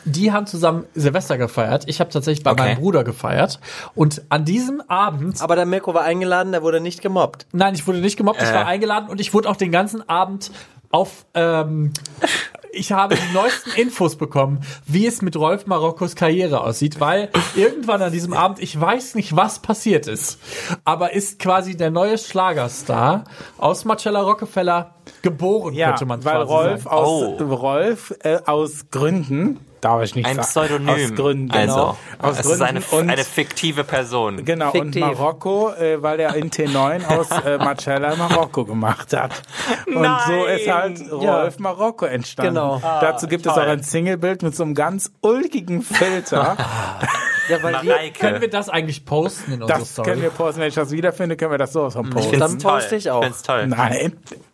[0.05, 1.85] die haben zusammen Silvester gefeiert.
[1.87, 2.63] Ich habe tatsächlich bei Okay.
[2.63, 3.61] meinem Bruder gefeiert.
[3.95, 7.47] Und an diesem Abend, Aber der Mirko war eingeladen, der wurde nicht gemobbt.
[7.53, 8.55] nein, ich wurde nicht gemobbt, ich Äh.
[8.55, 10.51] war eingeladen und ich wurde auch den ganzen Abend
[10.91, 11.93] auf, ähm,
[12.73, 18.03] ich habe die neuesten Infos bekommen, wie es mit Rolf Marokkos Karriere aussieht, weil irgendwann
[18.03, 20.39] an diesem Abend, ich weiß nicht, was passiert ist,
[20.85, 23.25] aber ist quasi der neue Schlagerstar
[23.59, 26.95] aus Marcella Rockefeller geboren, Ja, könnte man weil quasi Rolf sagen.
[26.97, 27.45] aus, Oh.
[27.55, 30.49] Rolf äh, aus Gründen, darf ich nicht Ein sagen.
[30.49, 31.13] Pseudonym.
[31.13, 31.99] Aus Gründen, also, genau.
[32.19, 34.45] Aus es Gründen ist eine, und, eine fiktive Person.
[34.45, 35.03] Genau, Fiktiv.
[35.03, 39.43] und Marokko, äh, weil er in T9 aus äh, Marcella Marokko gemacht hat.
[39.87, 40.21] Und Nein!
[40.27, 42.55] so ist halt Rolf Marokko entstanden.
[42.55, 42.81] Genau.
[42.81, 43.63] Dazu gibt es toll.
[43.63, 46.57] auch ein Singlebild mit so einem ganz ulkigen Filter.
[47.49, 48.49] Ja, weil die, Können wir Mareike.
[48.49, 50.09] das eigentlich posten in unserer Das Story?
[50.11, 52.39] können wir posten, wenn ich das wiederfinde, können wir das sowas von Ich posten.
[52.39, 52.73] Dann toll.
[52.73, 53.21] poste ich auch.
[53.23, 53.67] Ich find's toll.
[53.67, 54.13] Nein.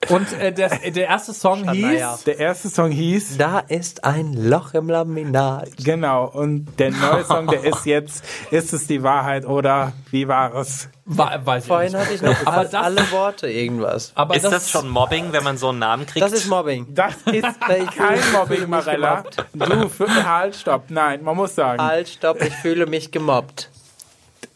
[0.08, 2.24] Und äh, der, der erste Song hieß.
[2.24, 5.70] Der erste Song hieß da ist ein Loch im Laminat.
[5.84, 10.54] Genau, und der neue Song, der ist jetzt, ist es die Wahrheit oder wie war
[10.54, 10.88] es?
[11.10, 12.00] Wa- weiß ich Vorhin nicht.
[12.00, 14.12] hatte ich noch Aber das- alle Worte irgendwas.
[14.14, 16.22] Aber Ist das, schon Mobbing, wenn man so einen Namen kriegt?
[16.24, 16.86] Das ist Mobbing.
[16.94, 17.60] Das ist
[17.96, 19.24] kein Mobbing, Marella.
[19.54, 20.84] Du, für, halt, stopp.
[20.90, 21.82] Nein, man muss sagen.
[21.82, 23.70] Halt, stopp, ich fühle mich gemobbt.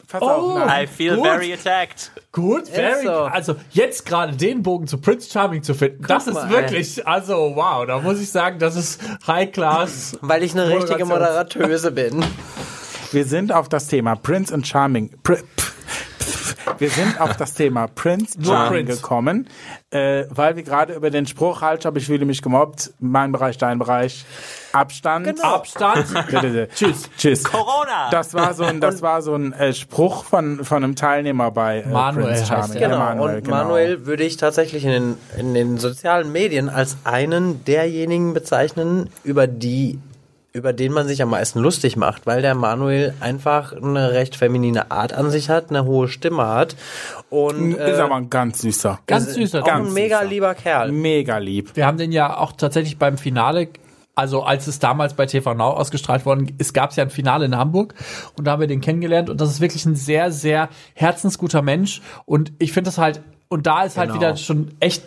[0.09, 0.27] Pass Oh.
[0.27, 0.85] auf, nein.
[0.85, 1.25] I feel Gut.
[1.27, 2.11] very attacked.
[2.33, 3.12] Gut, very, so.
[3.12, 7.53] also jetzt gerade den Bogen zu Prince Charming zu finden, das ist mal, wirklich, also
[7.57, 10.19] wow, da muss ich sagen, das ist High Class.
[10.21, 12.23] Weil ich eine richtige Moderatöse bin.
[13.11, 15.11] Wir sind auf das Thema Prince and Charming.
[15.23, 15.38] Pr
[16.79, 19.03] wir sind auf das Thema Prince Charming Prince.
[19.03, 19.48] gekommen,
[19.90, 23.59] äh, weil wir gerade über den Spruch halt, aber ich fühle mich gemobbt, mein Bereich,
[23.59, 24.25] dein Bereich,
[24.72, 25.27] Abstand.
[25.27, 25.55] Genau.
[25.55, 26.07] Abstand.
[26.75, 27.11] Tschüss.
[27.16, 27.44] Tschüss.
[27.44, 28.11] Corona!
[28.11, 31.81] Das war so ein, das war so ein äh, Spruch von, von einem Teilnehmer bei
[31.81, 32.79] äh, Manuel Prince Charming.
[32.79, 32.98] Genau.
[32.98, 33.57] Manuel, und genau.
[33.57, 39.46] Manuel würde ich tatsächlich in den, in den sozialen Medien als einen derjenigen bezeichnen, über
[39.46, 39.98] die
[40.53, 44.90] über den man sich am meisten lustig macht, weil der Manuel einfach eine recht feminine
[44.90, 46.77] Art an sich hat, eine hohe Stimme hat
[47.31, 48.98] und Ist äh, aber ein ganz süßer.
[49.07, 49.63] Ganz süßer.
[49.63, 50.29] auch ganz ein mega süßer.
[50.31, 50.92] lieber Kerl.
[50.92, 51.71] Mega lieb.
[51.75, 53.69] Wir haben den ja auch tatsächlich beim Finale
[54.15, 57.46] also als es damals bei TV Now ausgestrahlt worden ist, gab es ja ein Finale
[57.46, 57.94] in Hamburg
[58.37, 62.03] und da haben wir den kennengelernt und das ist wirklich ein sehr, sehr herzensguter Mensch
[62.27, 64.21] und ich finde das halt, und da ist halt Genau.
[64.21, 65.03] wieder schon echt,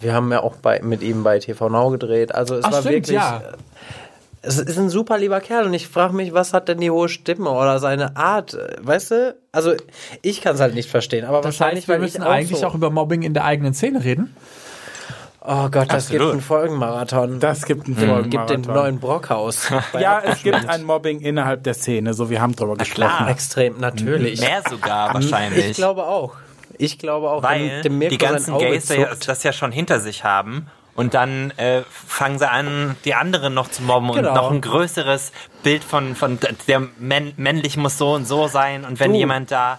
[0.00, 2.34] Wir haben ja auch bei, mit ihm bei TV Now gedreht.
[2.34, 3.14] Also es Ach, war stimmt, wirklich.
[3.16, 3.40] ja.
[4.42, 7.08] Es ist ein super lieber Kerl und ich frage mich, was hat denn die hohe
[7.10, 8.56] Stimme oder seine Art?
[8.80, 9.36] Weißt du?
[9.52, 9.74] Also
[10.22, 12.30] ich kann es halt nicht verstehen, aber das wahrscheinlich, heißt, wir weil ich müssen auch
[12.30, 12.66] eigentlich so.
[12.66, 14.34] auch über Mobbing in der eigenen Szene reden.
[15.42, 16.20] Oh Gott, das Absolut.
[16.22, 17.40] gibt einen Folgenmarathon.
[17.40, 18.74] Das gibt einen gibt den Folgenmarathon.
[18.74, 19.70] neuen Brockhaus.
[19.98, 23.08] Ja, es gibt ein Mobbing innerhalb der Szene, so wir haben drüber gesprochen.
[23.08, 23.28] klar.
[23.30, 24.40] Extrem, natürlich.
[24.40, 25.70] Mehr sogar wahrscheinlich.
[25.70, 26.34] Ich glaube auch.
[26.76, 27.42] Ich glaube auch.
[27.42, 30.66] weil wenn dem Mirko die ganzen Gays ja, das ja schon hinter sich haben.
[31.00, 34.28] Und dann äh, fangen sie an, die anderen noch zu mobben Genau.
[34.28, 35.32] und noch ein größeres
[35.62, 36.38] Bild von, von
[36.68, 38.84] der Männ, männlich muss so und so sein.
[38.84, 39.18] Und wenn Du.
[39.18, 39.78] jemand da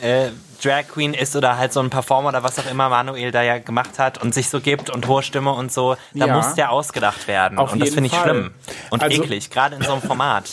[0.00, 0.28] äh,
[0.62, 3.58] Drag Queen ist oder halt so ein Performer oder was auch immer Manuel da ja
[3.58, 6.34] gemacht hat und sich so gibt und hohe Stimme und so, da Ja.
[6.36, 7.58] muss der ausgedacht werden.
[7.58, 8.22] Auf und das finde ich Fall.
[8.30, 8.54] schlimm
[8.88, 10.52] und Also- eklig, gerade in so einem Format.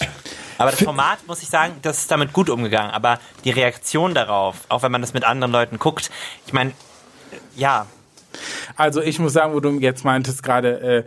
[0.57, 2.91] Aber das Format, muss ich sagen, das ist damit gut umgegangen.
[2.91, 6.11] Aber die Reaktion darauf, auch wenn man das mit anderen Leuten guckt,
[6.45, 6.73] ich meine,
[7.55, 7.85] ja,
[8.75, 11.03] Also ich muss sagen, wo du jetzt meintest gerade, äh,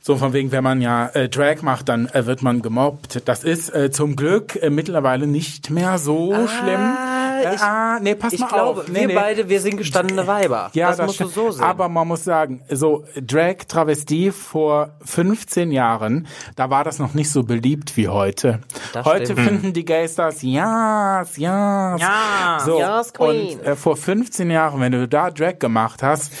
[0.00, 3.22] so von wegen, wenn man ja äh, Drag macht, dann äh, wird man gemobbt.
[3.26, 6.96] Das ist äh, zum Glück äh, mittlerweile nicht mehr so schlimm.
[7.44, 8.88] Äh, ich- ah, nee, pass Ich mal glaube, auf.
[8.88, 9.14] Nee, wir nee.
[9.14, 10.70] beide, wir sind gestandene Weiber.
[10.74, 11.62] Ja, das, musst du so sehen.
[11.64, 16.26] Aber man muss sagen, so Drag Travestie vor 15 Jahren,
[16.56, 18.60] da war das noch nicht so beliebt wie heute.
[18.92, 19.40] Das heute stimmt.
[19.40, 22.58] finden die Gays das, ja, ja, Ja.
[22.64, 22.78] so.
[22.78, 23.58] Yes, Queen.
[23.58, 26.32] Und äh, vor 15 Jahren, wenn du da Drag gemacht hast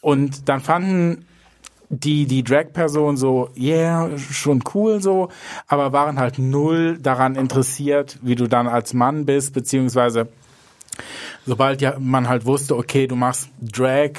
[0.00, 1.26] und dann fanden
[1.90, 5.28] die, die Drag-Person so, yeah, schon cool so,
[5.68, 10.28] aber waren halt null daran interessiert, wie du dann als Mann bist, beziehungsweise
[11.46, 14.10] sobald ja man halt wusste, okay, du machst Drag,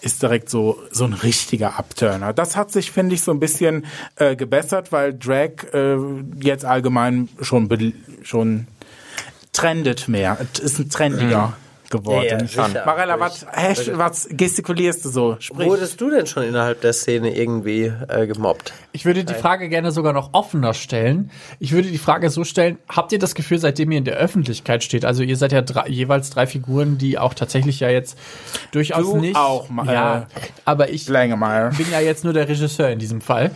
[0.00, 2.32] ist direkt so so ein richtiger Upturner.
[2.32, 5.96] Das hat sich, finde ich, so ein bisschen äh, gebessert, weil Drag äh,
[6.40, 7.68] jetzt allgemein schon
[8.22, 8.66] schon
[9.52, 10.38] trendet mehr.
[10.62, 11.54] Ist ein trendiger
[11.92, 12.48] geworden.
[12.52, 12.84] Ja, ja.
[12.84, 13.46] Marella, was,
[13.92, 15.36] was gestikulierst du so?
[15.38, 15.68] Sprich.
[15.68, 18.72] Wurdest du denn schon innerhalb der Szene irgendwie äh, gemobbt?
[18.90, 21.30] Ich würde die Frage gerne sogar noch offener stellen.
[21.60, 24.82] Ich würde die Frage so stellen, habt ihr das Gefühl, seitdem ihr in der Öffentlichkeit
[24.82, 28.18] steht, also ihr seid ja drei, jeweils drei Figuren, die auch tatsächlich ja jetzt
[28.72, 29.36] durchaus Du nicht...
[29.36, 30.24] auch, Ma- ja, äh,
[30.64, 31.70] aber ich Längemeier.
[31.70, 33.52] bin ja jetzt nur der Regisseur in diesem Fall.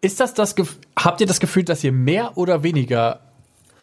[0.00, 3.20] Ist das das, Gef- habt ihr das Gefühl, dass ihr mehr oder weniger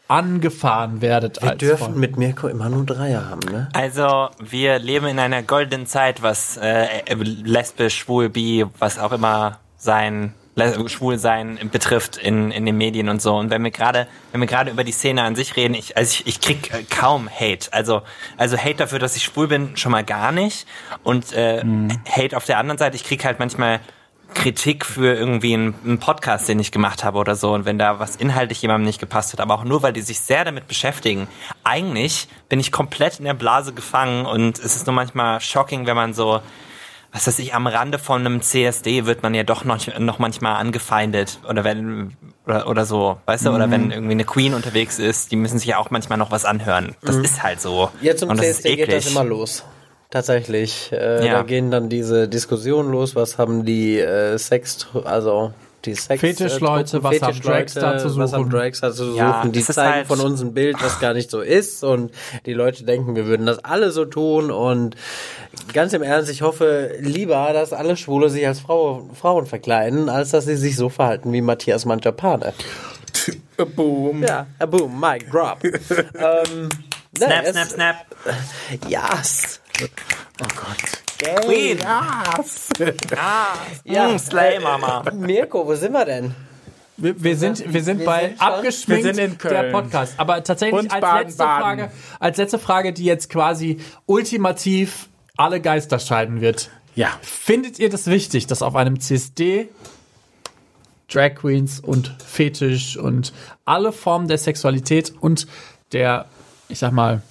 [0.08, 1.98] angefahren werdet Wir als dürfen vorher?
[1.98, 3.70] mit Mirko immer nur Dreier haben, ne?
[3.74, 9.60] Also, wir leben in einer goldenen Zeit, was äh, lesbisch, schwul, bi, was auch immer
[9.78, 10.34] sein,
[10.88, 13.36] schwul sein betrifft in, in den Medien und so.
[13.36, 16.12] Und wenn wir gerade, wenn wir gerade über die Szene an sich reden, ich, also
[16.12, 17.74] ich, ich krieg äh, kaum Hate.
[17.74, 18.04] Also,
[18.38, 20.68] also Hate dafür, dass ich schwul bin, schon mal gar nicht.
[21.04, 21.62] Und äh,
[22.10, 23.80] Hate auf der anderen Seite, ich krieg halt manchmal
[24.36, 27.54] Kritik für irgendwie einen, einen Podcast, den ich gemacht habe oder so.
[27.54, 30.20] Und wenn da was inhaltlich jemandem nicht gepasst hat, aber auch nur, weil die sich
[30.20, 31.28] sehr damit beschäftigen.
[31.64, 35.96] Eigentlich bin ich komplett in der Blase gefangen und es ist nur manchmal shocking, wenn
[35.96, 36.42] man so,
[37.12, 40.58] was weiß ich, am Rande von einem CSD wird man ja doch noch, noch manchmal
[40.58, 42.16] angefeindet oder wenn,
[42.46, 45.70] oder, oder so, weißt du, oder wenn irgendwie eine Queen unterwegs ist, die müssen sich
[45.70, 46.96] ja auch manchmal noch was anhören.
[47.02, 47.90] Das ist halt so.
[48.02, 49.64] Jetzt zum und das ist CSD geht das immer los.
[50.16, 50.94] Tatsächlich.
[50.94, 51.34] Äh, Ja.
[51.34, 55.52] Da gehen dann diese Diskussionen los, was haben die äh, Sex, also
[55.84, 58.50] die Sex Fetischleute, äh, was haben Fetischleute, Drags da zu Was haben suchen?
[58.50, 59.18] Drags da zu suchen?
[59.18, 62.12] Ja, die zeigen halt- von uns ein Bild, was gar nicht so ist und
[62.46, 64.96] die Leute denken, wir würden das alle so tun und
[65.74, 70.30] ganz im Ernst, ich hoffe lieber, dass alle Schwule sich als Frau, Frauen verkleiden, als
[70.32, 72.54] dass sie sich so verhalten wie Matthias Manjapane.
[73.76, 74.24] Boom.
[74.24, 75.58] Ja, a boom, mic drop.
[75.64, 76.70] ähm,
[77.18, 77.96] Snap, ne, snap,
[79.80, 79.90] es-
[80.38, 80.78] snap.
[81.22, 81.46] Yes.
[81.46, 81.80] Queen.
[81.80, 82.70] Yes.
[83.86, 85.04] Ja, Mm, Slay, Mama.
[85.14, 86.36] Mirko, wo sind wir denn?
[86.98, 89.54] Wir, wir sind, wir sind Wir bei sind abgeschminkt Wir sind in Köln.
[89.54, 90.14] der Podcast.
[90.18, 91.62] Aber tatsächlich Und als Baden, letzte Baden.
[91.62, 95.08] Frage, als letzte Frage, die jetzt quasi ultimativ
[95.38, 96.70] alle Geister scheiden wird.
[96.96, 97.10] Ja.
[97.22, 99.70] Findet ihr das wichtig, dass auf einem CSD
[101.12, 103.32] Drag Queens und Fetisch und
[103.66, 105.48] alle Formen der Sexualität und
[105.92, 106.26] der,
[106.70, 107.22] ich sag mal,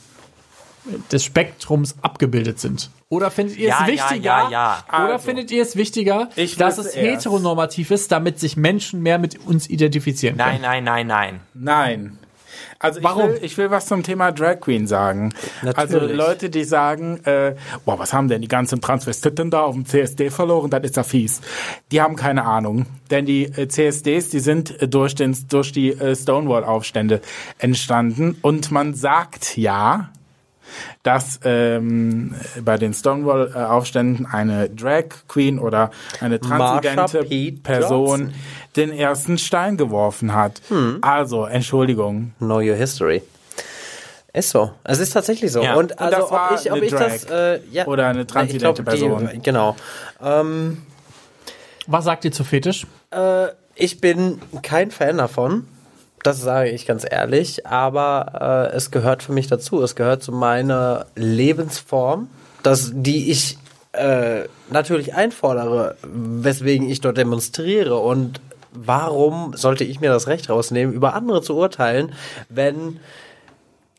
[1.12, 2.90] des Spektrums abgebildet sind?
[3.08, 4.20] Oder findet ihr Ja, es wichtiger?
[4.24, 4.84] ja, ja.
[4.88, 6.96] Oder Also, findet ihr es wichtiger, ich dass es erst.
[7.26, 10.60] heteronormativ ist, damit sich Menschen mehr mit uns identifizieren können?
[10.60, 11.40] Nein, nein, nein, nein.
[11.54, 12.18] Nein.
[12.80, 13.30] Also ich Warum?
[13.30, 15.32] will, ich will was zum Thema Drag Queen sagen.
[15.74, 16.16] Also Natürlich.
[16.16, 17.54] Leute, die sagen, äh,
[17.86, 21.02] boah, was haben denn die ganzen Transvestiten da auf dem CSD verloren, das ist ja
[21.02, 21.40] fies.
[21.92, 22.84] Die haben keine Ahnung.
[23.10, 27.22] Denn die äh, CSDs, die sind äh, durch, den, durch die äh, Stonewall-Aufstände
[27.58, 28.36] entstanden.
[28.42, 30.10] Und man sagt ja,
[31.02, 37.24] dass ähm, bei den Stonewall-Aufständen eine Drag Queen oder eine transidente.
[37.62, 38.32] Person
[38.76, 40.60] den ersten Stein geworfen hat.
[41.00, 42.32] Also, Entschuldigung.
[42.38, 43.22] Know your history.
[44.32, 44.72] Ist so.
[44.82, 45.62] Es ist tatsächlich so.
[45.62, 45.74] Ja.
[45.74, 48.26] Und Und also das war ob ich, ob eine ich das äh, ja, Oder eine
[48.26, 49.30] transidente glaub, die- Person.
[49.44, 49.76] Genau.
[50.20, 50.82] Ähm,
[51.86, 52.86] Was sagt ihr zu Fetisch?
[53.12, 53.46] äh,
[53.76, 55.66] ich bin kein Fan davon.
[56.24, 59.82] Das sage ich ganz ehrlich, aber äh, es gehört für mich dazu.
[59.82, 62.28] Es gehört zu meiner Lebensform,
[62.62, 63.58] dass, die ich
[63.92, 67.98] äh, natürlich einfordere, weswegen ich dort demonstriere.
[67.98, 68.40] Und
[68.72, 72.14] warum sollte ich mir das Recht rausnehmen, über andere zu urteilen,
[72.48, 73.00] wenn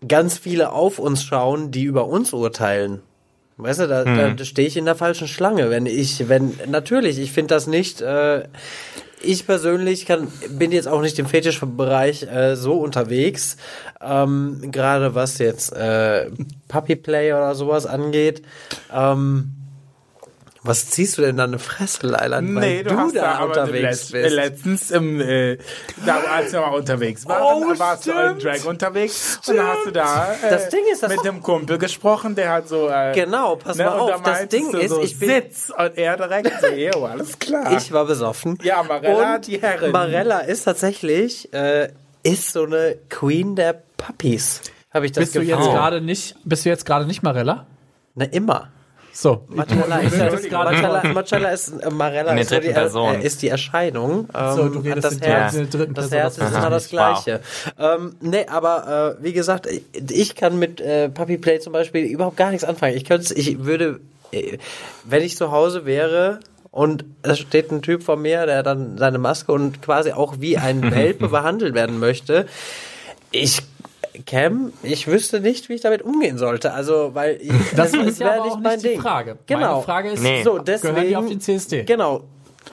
[0.08, 3.04] ganz viele auf uns schauen, die über uns urteilen?
[3.58, 5.70] Weißt du, da, da stehe ich in der falschen Schlange.
[5.70, 8.44] Wenn ich, wenn, natürlich, ich finde das nicht, äh,
[9.22, 13.58] ich persönlich kann, bin jetzt auch nicht im Fetischbereich äh, so unterwegs,
[14.02, 16.30] ähm, gerade was jetzt äh,
[16.68, 18.42] Puppy Play oder sowas angeht.
[18.94, 19.52] Ähm,
[20.66, 24.12] was ziehst du denn da eine Fresse, Leiland, weil Nee, du, du, hast da unterwegs
[24.12, 24.34] bist?
[24.34, 25.58] letztens, im, äh,
[26.06, 28.44] da, als wir mal unterwegs waren, Oh, warst du in stimmt.
[28.44, 31.78] Drag unterwegs und dann hast du da äh, Das Ding ist, das- mit dem Kumpel
[31.78, 34.90] gesprochen, der hat so äh, Genau, pass mal und auf, da das Ding du ist,
[34.92, 37.76] so, ich bin- Sitz und er direkt so, jo, alles klar.
[37.78, 38.58] Ich war besoffen.
[38.64, 39.92] Ja, Marella, Und die Herrin.
[39.92, 41.90] Marella ist tatsächlich, äh,
[42.24, 44.62] ist so eine Queen der Puppies.
[44.94, 47.66] Habe ich das Bist du jetzt gerade nicht, bist du jetzt gerade nicht Marella?
[48.16, 48.70] Na, immer.
[49.18, 49.46] So.
[49.48, 54.28] Marcella ist, gerade Marcella, ist, Marella In der ist, so die, äh, ist die Erscheinung.
[54.36, 56.84] Ähm, So, du redest das in Herz, der dritten das Person, Herz ist immer das
[56.86, 56.90] Wow.
[57.24, 57.40] Gleiche.
[57.80, 62.04] Ähm, nee, aber äh, wie gesagt, ich- ich kann mit äh, Puppy Play zum Beispiel
[62.04, 62.98] überhaupt gar nichts anfangen.
[62.98, 64.02] Ich könnte, ich würde,
[64.32, 64.58] äh,
[65.06, 66.42] wenn ich zu Hause wäre
[66.72, 70.58] und es steht ein Typ vor mir, der dann seine Maske und quasi auch wie
[70.58, 72.48] ein Welpe behandelt werden möchte,
[73.32, 73.62] ich
[74.26, 76.74] Cam, ich wüsste nicht, wie ich damit umgehen sollte.
[76.74, 79.02] Also, weil ich, Das es ist ja auch mein nicht die Ding.
[79.02, 79.38] Frage.
[79.48, 79.74] Genau.
[79.74, 80.44] Meine Frage ist, Nee.
[80.44, 81.84] So, deswegen, gehören die auf den CSD?
[81.84, 82.24] Genau.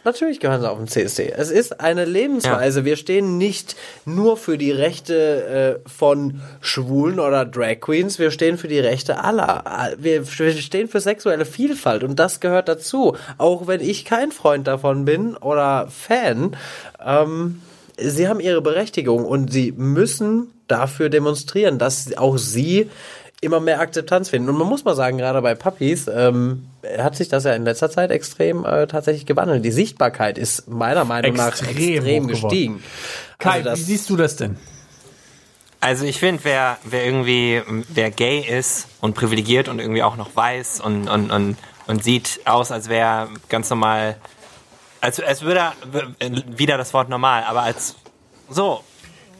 [0.04, 1.32] Natürlich gehören sie auf den CSD.
[1.36, 2.84] Es ist eine Lebensweise.
[2.84, 8.56] Wir stehen nicht nur für die Rechte äh, von Schwulen oder Drag Queens, wir stehen
[8.58, 9.92] für die Rechte aller.
[9.98, 13.16] Wir, wir stehen für sexuelle Vielfalt und das gehört dazu.
[13.38, 16.56] Auch wenn ich kein Freund davon bin oder Fan,
[17.04, 17.60] ähm,
[17.96, 22.90] sie haben ihre Berechtigung und sie müssen dafür demonstrieren, dass auch sie
[23.40, 24.48] immer mehr Akzeptanz finden.
[24.48, 26.66] Und man muss mal sagen, gerade bei Puppies ähm,
[26.98, 29.64] hat sich das ja in letzter Zeit extrem äh, tatsächlich gewandelt.
[29.64, 32.82] Die Sichtbarkeit ist meiner Meinung nach Extrem extrem gestiegen.
[33.38, 34.56] Kai, Also das- wie siehst du das denn?
[35.80, 37.60] Also ich finde, wer, wer irgendwie,
[37.92, 41.56] wer gay ist und privilegiert und irgendwie auch noch weiß und, und, und,
[41.88, 44.16] und sieht aus, als wäre ganz normal,
[45.00, 45.72] als, als würde er,
[46.56, 47.96] wieder das Wort normal, aber als
[48.48, 48.84] so,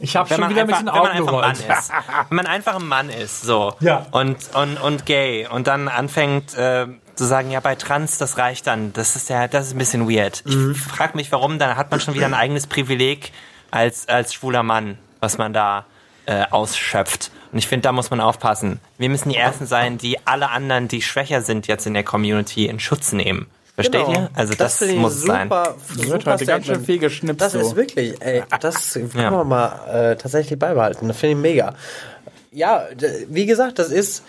[0.03, 1.91] Ich habe schon wieder ein einfach, bisschen wenn man Augen einfach ein Mann ist.
[2.29, 3.73] Wenn man einfach ein Mann ist, so.
[3.79, 4.05] Ja.
[4.11, 5.47] Und, und, und gay.
[5.47, 8.91] Und dann anfängt äh, zu sagen, ja, bei Trans, das reicht dann.
[8.91, 10.43] Das ist ja, das ist ein bisschen weird.
[10.45, 10.75] Ich Mhm.
[10.75, 13.31] frage mich, warum, dann hat man schon wieder ein eigenes Privileg
[13.71, 15.85] als, als schwuler Mann, was man da
[16.25, 17.31] äh, ausschöpft.
[17.53, 18.81] Und ich finde, da muss man aufpassen.
[18.97, 22.65] Wir müssen die Ersten sein, die alle anderen, die schwächer sind jetzt in der Community,
[22.65, 23.47] in Schutz nehmen.
[23.75, 24.11] Versteht Genau.
[24.11, 24.29] ihr?
[24.35, 25.47] Also das, finde ich muss sein.
[25.47, 27.59] super, wird super heute ganz schön viel geschnipst, Das so.
[27.59, 29.31] ist wirklich, ey, das kann Ja.
[29.31, 31.07] man mal äh, tatsächlich beibehalten.
[31.07, 31.73] Das finde ich mega.
[32.51, 32.85] Ja,
[33.29, 34.23] wie gesagt, das ist,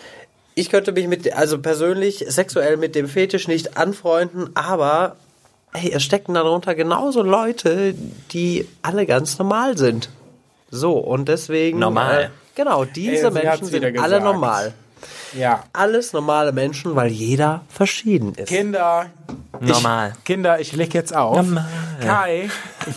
[0.55, 5.15] ich könnte mich mit, also persönlich sexuell mit dem Fetisch nicht anfreunden, aber
[5.73, 7.93] hey, es stecken darunter genauso Leute,
[8.31, 10.09] die alle ganz normal sind.
[10.71, 11.77] So, und deswegen.
[11.77, 12.23] Normal.
[12.23, 14.73] Äh, genau, diese Ey, Menschen sind alle normal.
[15.35, 15.63] Ja.
[15.73, 18.47] Alles normale Menschen, weil jeder verschieden ist.
[18.47, 19.07] Kinder,
[19.59, 20.13] Normal.
[20.25, 21.35] Kinder, ich leg jetzt auf.
[21.37, 21.65] Normal.
[22.01, 22.49] Kai,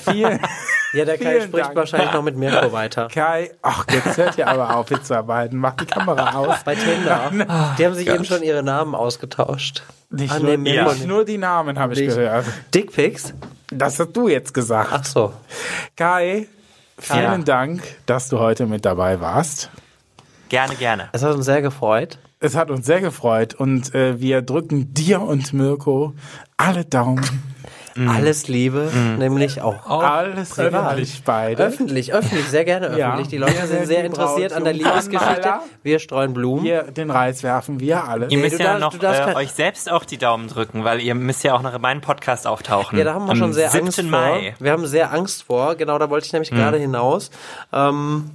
[0.05, 0.41] viel,
[0.95, 1.77] Ja, der Kai spricht Dank.
[1.77, 3.09] wahrscheinlich noch mit Mirko weiter.
[3.13, 5.59] Kai, ach, jetzt hört ihr aber auf mitzuarbeiten.
[5.59, 6.57] Macht die Kamera aus.
[6.65, 7.31] Bei Tinder.
[7.79, 9.83] Die haben sich eben schon ihre Namen ausgetauscht.
[10.11, 12.17] Nicht, Ah, nur, nee, Mirko nicht nur die Namen habe ich Nicht.
[12.17, 12.47] gehört.
[12.75, 13.35] Dickpics?
[13.71, 14.89] Das hast du jetzt gesagt.
[14.93, 15.35] Ach so.
[15.95, 16.49] Kai,
[16.99, 17.39] vielen Ja.
[17.39, 19.69] Dank, dass du heute mit dabei warst.
[20.49, 21.11] Gerne, gerne.
[21.13, 22.19] Es hat uns sehr gefreut.
[22.41, 26.15] Es hat uns sehr gefreut und äh, wir drücken dir und Mirko
[26.57, 27.25] alle Daumen.
[28.07, 29.85] Alles Liebe, nämlich auch.
[29.89, 31.65] Alles öffentlich beide.
[31.65, 33.09] Öffentlich, öffentlich, sehr gerne Ja.
[33.09, 33.27] öffentlich.
[33.27, 35.55] Die Leute sind sehr interessiert an der Liebesgeschichte.
[35.83, 36.63] Wir streuen Blumen.
[36.63, 38.29] Hier den Reis werfen wir alle.
[38.29, 41.17] Ihr müsst du ja darfst- noch äh, euch selbst auch die Daumen drücken, weil ihr
[41.17, 42.97] müsst ja auch noch in meinem Podcast auftauchen.
[43.01, 43.87] Ja, da haben wir Am schon sehr 7.
[43.87, 44.55] Angst Mai.
[44.57, 44.65] vor.
[44.65, 45.75] Wir haben sehr Angst vor.
[45.75, 47.33] Genau, da wollte ich nämlich gerade hinaus.
[47.73, 48.31] Ähm,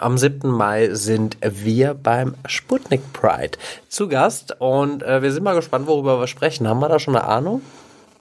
[0.00, 0.48] am 7.
[0.50, 6.20] Mai sind wir beim Sputnik Pride zu Gast und äh, wir sind mal gespannt, worüber
[6.20, 6.68] wir sprechen.
[6.68, 7.62] Haben wir da schon eine Ahnung?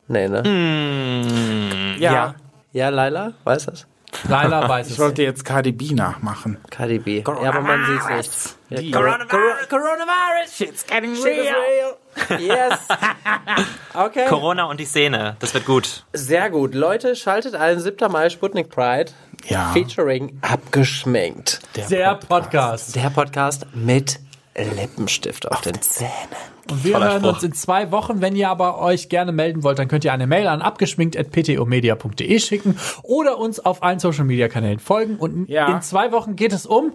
[0.07, 0.43] Nee, ne?
[0.43, 1.95] Hm.
[1.99, 2.13] ja.
[2.13, 2.35] ja.
[2.73, 3.87] Ja, Laila, weißt du das?
[4.29, 4.99] Laila weiß Ich es.
[4.99, 6.57] wollte jetzt Cardi B nachmachen.
[6.69, 7.23] KDB.
[7.25, 8.91] Ja, aber man sieht es nicht.
[8.91, 9.69] Ja, Coronavirus.
[9.69, 12.39] Coronavirus, shit's getting Shit is real.
[12.39, 12.79] Yes.
[13.93, 14.25] Okay.
[14.27, 15.37] Corona und die Szene.
[15.39, 16.03] Das wird gut.
[16.11, 16.75] Sehr gut.
[16.75, 18.11] Leute, schaltet ein 7.
[18.11, 19.13] Mai Sputnik Pride.
[19.47, 19.71] Ja.
[19.73, 21.59] Featuring abgeschminkt.
[21.89, 22.95] Der Podcast.
[22.95, 24.19] Der Podcast mit
[24.57, 26.09] Lippenstift auf den Zähnen.
[26.71, 27.33] Und wir Toller hören Spruch.
[27.35, 28.21] uns in zwei Wochen.
[28.21, 32.77] Wenn ihr aber euch gerne melden wollt, dann könnt ihr eine Mail an abgeschminkt.ptomedia.de schicken
[33.03, 35.17] oder uns auf allen Social Media Kanälen folgen.
[35.17, 35.67] Und Ja.
[35.67, 36.93] in zwei Wochen geht es um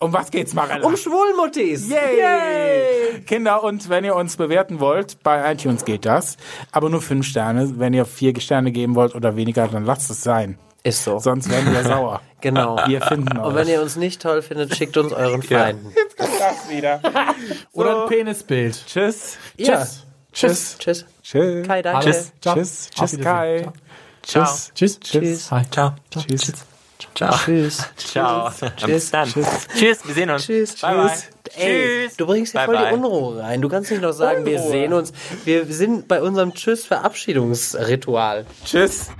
[0.00, 0.86] Um was geht's, Marella?
[0.86, 1.88] Um Schwulmuttis.
[1.88, 3.22] Yay!
[3.26, 6.36] Kinder, und wenn ihr uns bewerten wollt, bei iTunes geht das.
[6.72, 7.78] Aber nur fünf Sterne.
[7.78, 10.58] Wenn ihr vier Sterne geben wollt oder weniger, dann lasst es sein.
[10.84, 11.18] Ist so.
[11.18, 12.20] Sonst werden wir sauer.
[12.44, 12.76] Genau.
[12.86, 13.46] Wir finden euch.
[13.46, 15.94] Und wenn ihr uns nicht toll findet, schickt uns euren Feinden.
[16.18, 17.00] das wieder.
[17.72, 18.84] oder ein Penisbild.
[18.86, 19.38] Tschüss.
[19.56, 20.04] Tschüss.
[20.30, 20.76] Tschüss.
[20.78, 21.06] Tschüss.
[21.22, 21.66] Tschüss.
[21.66, 22.10] Kai, danke.
[22.10, 22.32] Tschüss.
[22.42, 22.90] Tschüss.
[22.90, 23.20] Tschüss.
[23.22, 23.72] Kai.
[24.22, 24.72] Tschüss.
[24.74, 25.00] Tschüss.
[25.00, 25.50] Tschüss.
[25.52, 25.62] Hi.
[25.70, 25.94] Ciao.
[26.10, 26.66] Tschüss.
[27.14, 27.34] Ciao.
[27.36, 27.88] Tschüss.
[27.96, 28.50] Ciao.
[28.76, 29.10] Tschüss.
[29.10, 29.28] Dann.
[29.28, 29.68] Tschüss.
[29.76, 30.06] Tschüss.
[30.06, 30.46] Wir sehen uns.
[30.46, 30.80] Tschüss.
[30.80, 31.28] Bye Tschüss.
[31.56, 32.88] Ey, du bringst hier bye voll bye.
[32.88, 33.60] die Unruhe rein.
[33.60, 34.52] Du kannst nicht noch sagen, Unruhe.
[34.52, 35.12] wir sehen uns.
[35.44, 38.46] Wir sind bei unserem Tschüss-Verabschiedungsritual.
[38.64, 39.10] Tschüss.